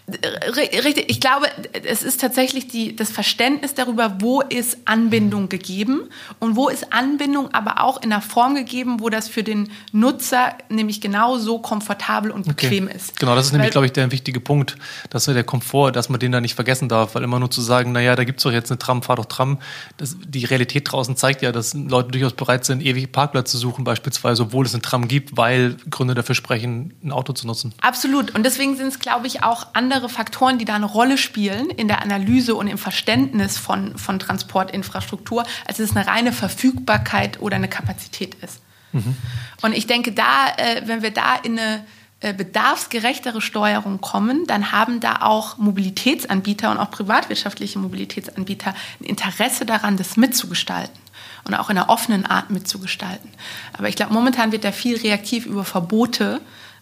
Richtig, 0.09 1.09
ich 1.09 1.19
glaube, 1.19 1.47
es 1.83 2.01
ist 2.01 2.21
tatsächlich 2.21 2.69
die, 2.69 2.95
das 2.95 3.11
Verständnis 3.11 3.73
darüber, 3.73 4.19
wo 4.21 4.39
ist 4.39 4.77
Anbindung 4.85 5.49
gegeben 5.49 6.03
und 6.39 6.55
wo 6.55 6.69
ist 6.69 6.93
Anbindung 6.93 7.53
aber 7.53 7.83
auch 7.83 8.01
in 8.01 8.13
einer 8.13 8.21
Form 8.21 8.55
gegeben, 8.55 9.01
wo 9.01 9.09
das 9.09 9.27
für 9.27 9.43
den 9.43 9.69
Nutzer 9.91 10.53
nämlich 10.69 11.01
genau 11.01 11.37
so 11.37 11.59
komfortabel 11.59 12.31
und 12.31 12.47
bequem 12.47 12.85
okay. 12.85 12.95
ist. 12.95 13.19
Genau, 13.19 13.35
das 13.35 13.47
ist 13.47 13.51
weil, 13.51 13.57
nämlich, 13.57 13.71
glaube 13.73 13.85
ich, 13.85 13.91
der 13.91 14.09
wichtige 14.11 14.39
Punkt, 14.39 14.77
dass 15.09 15.25
der 15.25 15.43
Komfort, 15.43 15.91
dass 15.91 16.07
man 16.07 16.21
den 16.21 16.31
da 16.31 16.39
nicht 16.39 16.55
vergessen 16.55 16.87
darf, 16.87 17.15
weil 17.15 17.23
immer 17.23 17.39
nur 17.39 17.51
zu 17.51 17.61
sagen, 17.61 17.91
naja, 17.91 18.15
da 18.15 18.23
gibt 18.23 18.39
es 18.39 18.43
doch 18.43 18.51
jetzt 18.53 18.71
eine 18.71 18.79
Tram, 18.79 19.03
fahr 19.03 19.17
doch 19.17 19.25
Tram. 19.25 19.57
Das, 19.97 20.15
die 20.25 20.45
Realität 20.45 20.89
draußen 20.89 21.17
zeigt 21.17 21.41
ja, 21.41 21.51
dass 21.51 21.73
Leute 21.73 22.11
durchaus 22.11 22.31
bereit 22.31 22.63
sind, 22.63 22.81
ewig 22.81 23.11
Parkplatz 23.11 23.51
zu 23.51 23.57
suchen, 23.57 23.83
beispielsweise, 23.83 24.43
obwohl 24.43 24.65
es 24.65 24.73
eine 24.73 24.81
Tram 24.81 25.09
gibt, 25.09 25.35
weil 25.35 25.75
Gründe 25.89 26.13
dafür 26.13 26.35
sprechen, 26.35 26.93
ein 27.03 27.11
Auto 27.11 27.33
zu 27.33 27.45
nutzen. 27.45 27.73
Absolut. 27.81 28.33
Und 28.33 28.45
deswegen 28.45 28.77
sind 28.77 28.87
es, 28.87 28.99
glaube 28.99 29.27
ich, 29.27 29.43
auch 29.43 29.67
andere 29.73 29.96
andere 29.97 30.09
Faktoren, 30.09 30.59
die 30.59 30.65
da 30.65 30.75
eine 30.75 30.85
Rolle 30.85 31.17
spielen 31.17 31.71
in 31.71 31.87
der 31.87 32.03
Analyse 32.03 32.53
und 32.53 32.67
im 32.67 32.77
Verständnis 32.77 33.57
von, 33.57 33.97
von 33.97 34.19
Transportinfrastruktur, 34.19 35.43
als 35.65 35.79
es 35.79 35.95
eine 35.95 36.05
reine 36.05 36.31
Verfügbarkeit 36.31 37.41
oder 37.41 37.55
eine 37.55 37.67
Kapazität 37.67 38.35
ist. 38.35 38.61
Mhm. 38.91 39.17
Und 39.63 39.73
ich 39.73 39.87
denke, 39.87 40.11
da, 40.11 40.49
äh, 40.57 40.83
wenn 40.85 41.01
wir 41.01 41.09
da 41.11 41.35
in 41.35 41.57
eine 41.57 41.83
äh, 42.19 42.31
bedarfsgerechtere 42.31 43.41
Steuerung 43.41 43.99
kommen, 43.99 44.45
dann 44.45 44.71
haben 44.71 44.99
da 44.99 45.21
auch 45.21 45.57
Mobilitätsanbieter 45.57 46.69
und 46.69 46.77
auch 46.77 46.91
privatwirtschaftliche 46.91 47.79
Mobilitätsanbieter 47.79 48.75
ein 49.01 49.05
Interesse 49.05 49.65
daran, 49.65 49.97
das 49.97 50.15
mitzugestalten 50.15 50.99
und 51.45 51.55
auch 51.55 51.71
in 51.71 51.77
einer 51.77 51.89
offenen 51.89 52.27
Art 52.27 52.51
mitzugestalten. 52.51 53.31
Aber 53.73 53.89
ich 53.89 53.95
glaube, 53.95 54.13
momentan 54.13 54.51
wird 54.51 54.63
da 54.63 54.71
viel 54.71 54.97
reaktiv 54.97 55.47
über 55.47 55.65
Verbote 55.65 56.39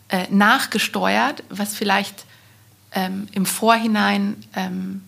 äh, 0.10 0.26
nachgesteuert, 0.30 1.44
was 1.50 1.76
vielleicht 1.76 2.26
ähm, 2.96 3.28
im 3.34 3.46
Vorhinein 3.46 4.38
ähm, 4.56 5.02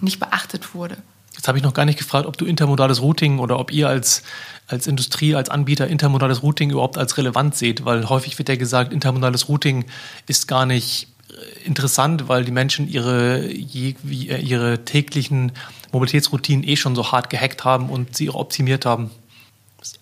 nicht 0.00 0.18
beachtet 0.18 0.74
wurde. 0.74 0.96
Jetzt 1.34 1.48
habe 1.48 1.58
ich 1.58 1.64
noch 1.64 1.74
gar 1.74 1.84
nicht 1.84 1.98
gefragt, 1.98 2.26
ob 2.26 2.38
du 2.38 2.46
intermodales 2.46 3.02
Routing 3.02 3.38
oder 3.38 3.58
ob 3.58 3.70
ihr 3.70 3.88
als, 3.88 4.22
als 4.66 4.86
Industrie, 4.86 5.34
als 5.34 5.50
Anbieter 5.50 5.86
intermodales 5.86 6.42
Routing 6.42 6.70
überhaupt 6.70 6.96
als 6.96 7.18
relevant 7.18 7.54
seht, 7.54 7.84
weil 7.84 8.08
häufig 8.08 8.38
wird 8.38 8.48
ja 8.48 8.56
gesagt, 8.56 8.92
intermodales 8.92 9.48
Routing 9.48 9.84
ist 10.26 10.48
gar 10.48 10.64
nicht 10.64 11.08
äh, 11.28 11.66
interessant, 11.66 12.28
weil 12.28 12.44
die 12.46 12.52
Menschen 12.52 12.88
ihre, 12.88 13.44
äh, 13.44 13.94
ihre 14.14 14.84
täglichen 14.86 15.52
Mobilitätsroutinen 15.92 16.66
eh 16.66 16.76
schon 16.76 16.96
so 16.96 17.12
hart 17.12 17.28
gehackt 17.28 17.64
haben 17.64 17.90
und 17.90 18.16
sie 18.16 18.30
optimiert 18.30 18.86
haben. 18.86 19.10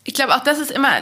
Ich 0.04 0.14
glaube, 0.14 0.34
auch 0.34 0.44
das 0.44 0.58
ist 0.58 0.70
immer 0.70 1.00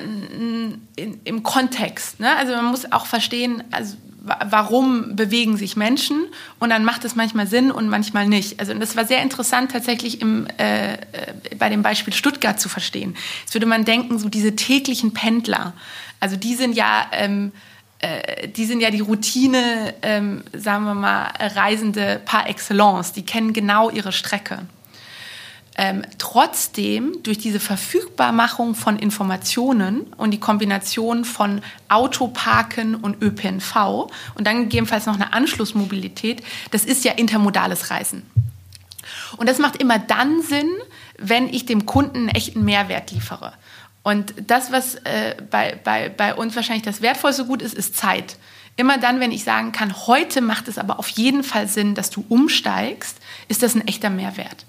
im 0.96 1.42
Kontext. 1.42 2.20
Ne? 2.20 2.34
Also 2.36 2.52
man 2.54 2.66
muss 2.66 2.90
auch 2.90 3.06
verstehen, 3.06 3.62
also 3.70 3.96
warum 4.24 5.16
bewegen 5.16 5.56
sich 5.56 5.76
Menschen 5.76 6.26
und 6.60 6.70
dann 6.70 6.84
macht 6.84 7.04
es 7.04 7.16
manchmal 7.16 7.46
Sinn 7.46 7.70
und 7.70 7.88
manchmal 7.88 8.28
nicht. 8.28 8.60
Also 8.60 8.72
das 8.74 8.96
war 8.96 9.04
sehr 9.04 9.22
interessant 9.22 9.72
tatsächlich 9.72 10.20
im, 10.20 10.46
äh, 10.58 10.94
äh, 10.94 10.98
bei 11.58 11.68
dem 11.68 11.82
Beispiel 11.82 12.12
Stuttgart 12.12 12.60
zu 12.60 12.68
verstehen. 12.68 13.16
Jetzt 13.42 13.54
würde 13.54 13.66
man 13.66 13.84
denken, 13.84 14.18
so 14.18 14.28
diese 14.28 14.54
täglichen 14.54 15.12
Pendler, 15.12 15.72
also 16.20 16.36
die 16.36 16.54
sind 16.54 16.74
ja 16.74 17.06
ähm, 17.12 17.52
äh, 17.98 18.48
die 18.48 18.64
sind 18.64 18.80
ja 18.80 18.90
die 18.90 19.00
Routine, 19.00 19.94
ähm, 20.02 20.44
sagen 20.52 20.84
wir 20.84 20.94
mal, 20.94 21.30
Reisende 21.38 22.20
par 22.24 22.48
excellence. 22.48 23.12
Die 23.12 23.24
kennen 23.24 23.52
genau 23.52 23.90
ihre 23.90 24.12
Strecke 24.12 24.60
ähm, 25.76 26.04
trotzdem 26.18 27.22
durch 27.22 27.38
diese 27.38 27.60
Verfügbarmachung 27.60 28.74
von 28.74 28.98
Informationen 28.98 30.02
und 30.16 30.32
die 30.32 30.40
Kombination 30.40 31.24
von 31.24 31.62
Autoparken 31.88 32.94
und 32.94 33.22
ÖPNV 33.22 34.10
und 34.34 34.46
dann 34.46 34.64
gegebenenfalls 34.64 35.06
noch 35.06 35.14
eine 35.14 35.32
Anschlussmobilität, 35.32 36.42
das 36.70 36.84
ist 36.84 37.04
ja 37.04 37.12
intermodales 37.12 37.90
Reisen. 37.90 38.22
Und 39.36 39.48
das 39.48 39.58
macht 39.58 39.76
immer 39.76 39.98
dann 39.98 40.42
Sinn, 40.42 40.68
wenn 41.18 41.48
ich 41.48 41.66
dem 41.66 41.86
Kunden 41.86 42.18
einen 42.18 42.28
echten 42.28 42.64
Mehrwert 42.64 43.10
liefere. 43.10 43.54
Und 44.02 44.34
das, 44.46 44.72
was 44.72 44.96
äh, 44.96 45.36
bei, 45.50 45.78
bei, 45.82 46.08
bei 46.08 46.34
uns 46.34 46.56
wahrscheinlich 46.56 46.82
das 46.82 47.02
wertvollste 47.02 47.46
Gut 47.46 47.62
ist, 47.62 47.74
ist 47.74 47.96
Zeit. 47.96 48.36
Immer 48.76 48.98
dann, 48.98 49.20
wenn 49.20 49.32
ich 49.32 49.44
sagen 49.44 49.72
kann, 49.72 50.06
heute 50.06 50.40
macht 50.40 50.68
es 50.68 50.78
aber 50.78 50.98
auf 50.98 51.08
jeden 51.08 51.44
Fall 51.44 51.68
Sinn, 51.68 51.94
dass 51.94 52.10
du 52.10 52.24
umsteigst, 52.28 53.18
ist 53.48 53.62
das 53.62 53.74
ein 53.74 53.86
echter 53.86 54.10
Mehrwert. 54.10 54.64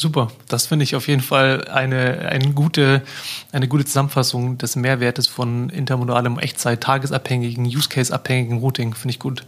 Super, 0.00 0.30
das 0.46 0.68
finde 0.68 0.84
ich 0.84 0.94
auf 0.94 1.08
jeden 1.08 1.22
Fall 1.22 1.66
eine, 1.66 2.28
eine, 2.30 2.52
gute, 2.52 3.02
eine 3.50 3.66
gute 3.66 3.84
Zusammenfassung 3.84 4.56
des 4.56 4.76
Mehrwertes 4.76 5.26
von 5.26 5.70
intermodalem 5.70 6.38
Echtzeit, 6.38 6.82
tagesabhängigen, 6.82 7.64
Use-Case-abhängigen 7.66 8.58
Routing, 8.58 8.94
finde 8.94 9.10
ich 9.10 9.18
gut. 9.18 9.44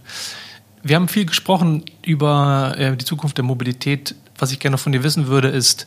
Wir 0.83 0.97
haben 0.97 1.07
viel 1.07 1.27
gesprochen 1.27 1.85
über 2.05 2.75
äh, 2.77 2.97
die 2.97 3.05
Zukunft 3.05 3.37
der 3.37 3.45
Mobilität. 3.45 4.17
Was 4.41 4.51
ich 4.51 4.59
gerne 4.59 4.77
von 4.77 4.91
dir 4.91 5.05
wissen 5.05 5.29
würde, 5.29 5.47
ist, 5.47 5.87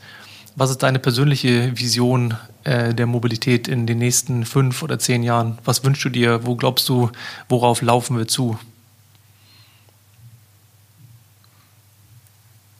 was 0.55 0.69
ist 0.69 0.81
deine 0.81 0.99
persönliche 0.99 1.77
Vision 1.77 2.35
äh, 2.63 2.93
der 2.93 3.05
Mobilität 3.05 3.67
in 3.67 3.85
den 3.85 3.97
nächsten 3.97 4.45
fünf 4.45 4.81
oder 4.81 4.97
zehn 4.97 5.23
Jahren? 5.23 5.57
Was 5.65 5.83
wünschst 5.83 6.05
du 6.05 6.09
dir? 6.09 6.45
Wo 6.45 6.55
glaubst 6.55 6.87
du, 6.87 7.11
worauf 7.49 7.81
laufen 7.81 8.17
wir 8.17 8.29
zu? 8.29 8.57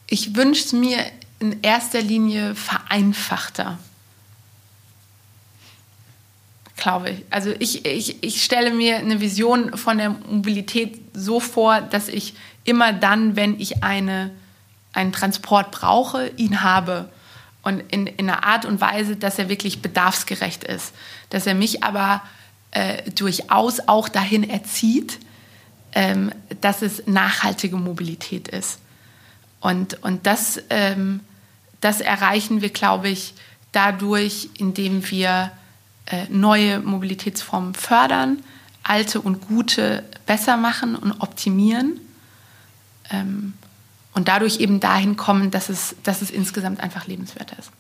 Ich 0.08 0.34
wünsche 0.38 0.64
es 0.64 0.72
mir 0.72 1.00
in 1.44 1.62
erster 1.62 2.02
Linie 2.02 2.56
vereinfachter. 2.56 3.78
Glaube 6.78 7.10
ich. 7.12 7.26
Also 7.30 7.54
ich, 7.60 7.86
ich, 7.86 8.24
ich 8.24 8.44
stelle 8.44 8.74
mir 8.74 8.98
eine 8.98 9.20
Vision 9.20 9.78
von 9.78 9.98
der 9.98 10.10
Mobilität 10.10 11.00
so 11.14 11.42
vor, 11.42 11.82
dass 11.82 12.08
ich 12.08 12.34
immer 12.64 12.94
dann, 12.94 13.36
wenn 13.36 13.60
ich 13.60 13.84
eine, 13.84 14.32
einen 14.94 15.12
Transport 15.12 15.72
brauche, 15.72 16.30
ihn 16.38 16.62
habe. 16.62 17.10
Und 17.62 17.82
in, 17.92 18.08
in 18.08 18.30
einer 18.30 18.46
Art 18.46 18.64
und 18.64 18.80
Weise, 18.80 19.18
dass 19.18 19.38
er 19.38 19.50
wirklich 19.50 19.82
bedarfsgerecht 19.82 20.64
ist. 20.64 20.94
Dass 21.30 21.46
er 21.46 21.56
mich 21.56 21.84
aber 21.84 22.22
äh, 22.72 23.12
durchaus 23.12 23.88
auch 23.88 24.08
dahin 24.08 24.50
erzieht, 24.50 25.20
ähm, 25.92 26.32
dass 26.62 26.82
es 26.82 27.06
nachhaltige 27.06 27.76
Mobilität 27.76 28.48
ist. 28.48 28.80
Und, 29.60 30.02
und 30.04 30.26
das 30.26 30.62
ähm, 30.70 31.20
das 31.84 32.02
erreichen 32.02 32.62
wir, 32.62 32.70
glaube 32.70 33.10
ich, 33.10 33.34
dadurch, 33.72 34.50
indem 34.58 35.10
wir 35.10 35.52
äh, 36.06 36.26
neue 36.30 36.80
Mobilitätsformen 36.80 37.74
fördern, 37.74 38.44
alte 38.84 39.22
und 39.22 39.48
gute 39.48 40.04
besser 40.26 40.58
machen 40.58 40.96
und 40.96 41.14
optimieren 41.22 42.00
ähm, 43.10 43.54
und 44.14 44.28
dadurch 44.28 44.60
eben 44.60 44.80
dahin 44.80 45.18
kommen, 45.18 45.52
dass 45.52 45.70
es, 45.70 45.96
dass 46.04 46.22
es 46.22 46.30
insgesamt 46.30 46.80
einfach 46.80 47.08
lebenswerter 47.08 47.58
ist. 47.58 47.72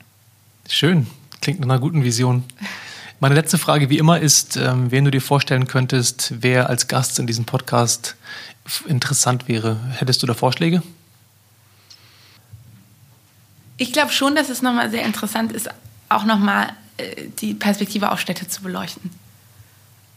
Schön, 0.70 1.08
klingt 1.42 1.60
nach 1.60 1.68
einer 1.68 1.80
guten 1.80 2.04
Vision. 2.04 2.44
Meine 3.20 3.36
letzte 3.36 3.58
Frage, 3.58 3.89
wie 3.89 3.98
immer, 4.00 4.20
ist, 4.20 4.58
ähm, 4.58 4.92
wen 4.92 5.06
du 5.06 5.12
dir 5.12 5.22
vorstellen 5.22 5.68
könntest, 5.68 6.34
wer 6.39 6.70
als 6.70 6.88
Gast 6.88 7.20
in 7.20 7.28
diesem 7.28 7.46
Podcast 7.46 8.16
interessant 8.88 9.48
wäre. 9.48 9.80
Hättest 9.92 10.24
du 10.24 10.28
da 10.28 10.34
Vorschläge? 10.34 10.82
Ich 13.84 13.91
glaube 13.91 14.13
schon, 14.13 14.34
dass 14.34 14.48
es 14.48 14.62
nochmal 14.62 14.89
sehr 14.91 15.04
interessant 15.04 15.52
ist, 15.52 15.69
auch 16.08 16.24
nochmal 16.24 16.69
äh, 16.96 17.28
die 17.39 17.54
Perspektive 17.54 18.13
auf 18.13 18.22
Städte 18.22 18.48
zu 18.48 18.62
beleuchten. 18.62 19.12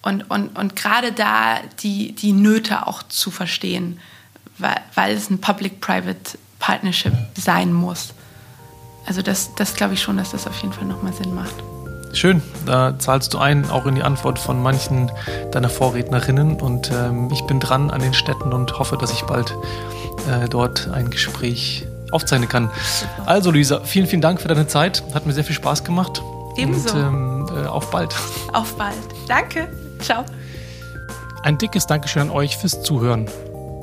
Und, 0.03 0.31
und, 0.31 0.57
und 0.57 0.77
gerade 0.77 1.11
da 1.11 1.59
die, 1.81 2.13
die 2.13 2.31
Nöte 2.31 2.87
auch 2.87 3.03
zu 3.03 3.33
verstehen, 3.33 3.99
weil, 4.59 4.81
weil 4.95 5.17
es 5.17 5.31
ein 5.31 5.41
Public-Private 5.41 6.39
Partnership 6.61 7.13
sein 7.37 7.73
muss. 7.73 8.15
Also 9.05 9.21
das, 9.21 9.53
das 9.57 9.75
glaube 9.75 9.95
ich 9.95 10.01
schon, 10.01 10.17
dass 10.17 10.31
das 10.31 10.47
auf 10.47 10.57
jeden 10.63 10.73
Fall 10.73 10.85
nochmal 10.85 11.13
Sinn 11.13 11.35
macht. 11.35 11.57
Schön, 12.13 12.43
da 12.67 12.97
zahlst 13.01 13.35
du 13.35 13.39
ein, 13.39 13.69
auch 13.69 13.85
in 13.87 13.97
die 13.97 14.05
Antwort 14.05 14.39
von 14.39 14.63
manchen 14.63 15.11
deiner 15.51 15.71
Vorrednerinnen. 15.71 16.61
Und 16.61 16.93
ähm, 16.93 17.31
ich 17.33 17.43
bin 17.49 17.59
dran 17.59 17.91
an 17.91 18.01
den 18.01 18.15
Städten 18.15 18.53
und 18.53 18.79
hoffe, 18.79 18.97
dass 18.97 19.11
ich 19.11 19.23
bald 19.23 19.57
äh, 20.31 20.49
dort 20.49 20.87
ein 20.87 21.11
Gespräch 21.11 21.85
aufzeichnen 22.13 22.49
kann. 22.49 22.71
Also 23.25 23.51
Luisa, 23.51 23.81
vielen, 23.81 24.07
vielen 24.07 24.23
Dank 24.23 24.41
für 24.41 24.49
deine 24.49 24.67
Zeit. 24.67 25.03
Hat 25.15 25.27
mir 25.27 25.33
sehr 25.33 25.45
viel 25.45 25.57
Spaß 25.57 25.85
gemacht. 25.85 26.23
Ebenso. 26.57 26.97
Und 26.97 27.01
ähm, 27.01 27.47
äh, 27.65 27.67
auf 27.67 27.91
bald. 27.91 28.15
Auf 28.53 28.77
bald. 28.77 28.97
Danke. 29.29 29.69
Ciao. 30.01 30.25
Ein 31.43 31.59
dickes 31.59 31.87
Dankeschön 31.87 32.23
an 32.23 32.31
euch 32.31 32.57
fürs 32.57 32.83
Zuhören. 32.83 33.27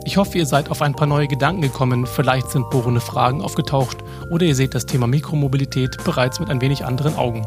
Ich 0.05 0.17
hoffe, 0.17 0.38
ihr 0.38 0.45
seid 0.45 0.69
auf 0.69 0.82
ein 0.82 0.93
paar 0.93 1.07
neue 1.07 1.28
Gedanken 1.28 1.61
gekommen, 1.61 2.05
vielleicht 2.05 2.51
sind 2.51 2.69
bohrende 2.69 2.99
Fragen 2.99 3.41
aufgetaucht 3.41 3.97
oder 4.30 4.45
ihr 4.45 4.55
seht 4.55 4.76
das 4.76 4.86
Thema 4.86 5.07
Mikromobilität 5.07 6.03
bereits 6.03 6.41
mit 6.41 6.49
ein 6.49 6.59
wenig 6.59 6.84
anderen 6.84 7.15
Augen. 7.15 7.45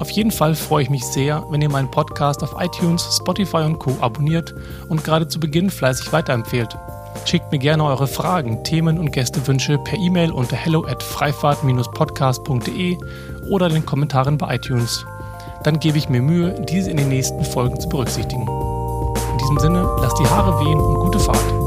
Auf 0.00 0.10
jeden 0.10 0.32
Fall 0.32 0.54
freue 0.54 0.82
ich 0.82 0.90
mich 0.90 1.04
sehr, 1.04 1.44
wenn 1.50 1.62
ihr 1.62 1.70
meinen 1.70 1.90
Podcast 1.90 2.42
auf 2.42 2.56
iTunes, 2.60 3.08
Spotify 3.16 3.58
und 3.58 3.78
Co. 3.78 3.96
abonniert 4.00 4.54
und 4.88 5.04
gerade 5.04 5.28
zu 5.28 5.38
Beginn 5.38 5.70
fleißig 5.70 6.12
weiterempfehlt. 6.12 6.76
Schickt 7.24 7.52
mir 7.52 7.58
gerne 7.58 7.84
eure 7.84 8.06
Fragen, 8.06 8.64
Themen 8.64 8.98
und 8.98 9.12
Gästewünsche 9.12 9.78
per 9.78 9.98
E-Mail 9.98 10.32
unter 10.32 10.56
hello 10.56 10.84
at 10.86 11.02
freifahrt-podcast.de 11.02 12.96
oder 13.50 13.68
den 13.68 13.84
Kommentaren 13.84 14.38
bei 14.38 14.54
iTunes. 14.56 15.04
Dann 15.64 15.80
gebe 15.80 15.98
ich 15.98 16.08
mir 16.08 16.22
Mühe, 16.22 16.54
diese 16.68 16.90
in 16.90 16.96
den 16.96 17.08
nächsten 17.08 17.44
Folgen 17.44 17.78
zu 17.78 17.88
berücksichtigen. 17.88 18.46
In 18.46 19.38
diesem 19.38 19.58
Sinne, 19.58 19.88
lasst 20.00 20.18
die 20.18 20.26
Haare 20.26 20.64
wehen 20.64 20.78
und 20.78 21.00
gute 21.00 21.18
Fahrt. 21.18 21.57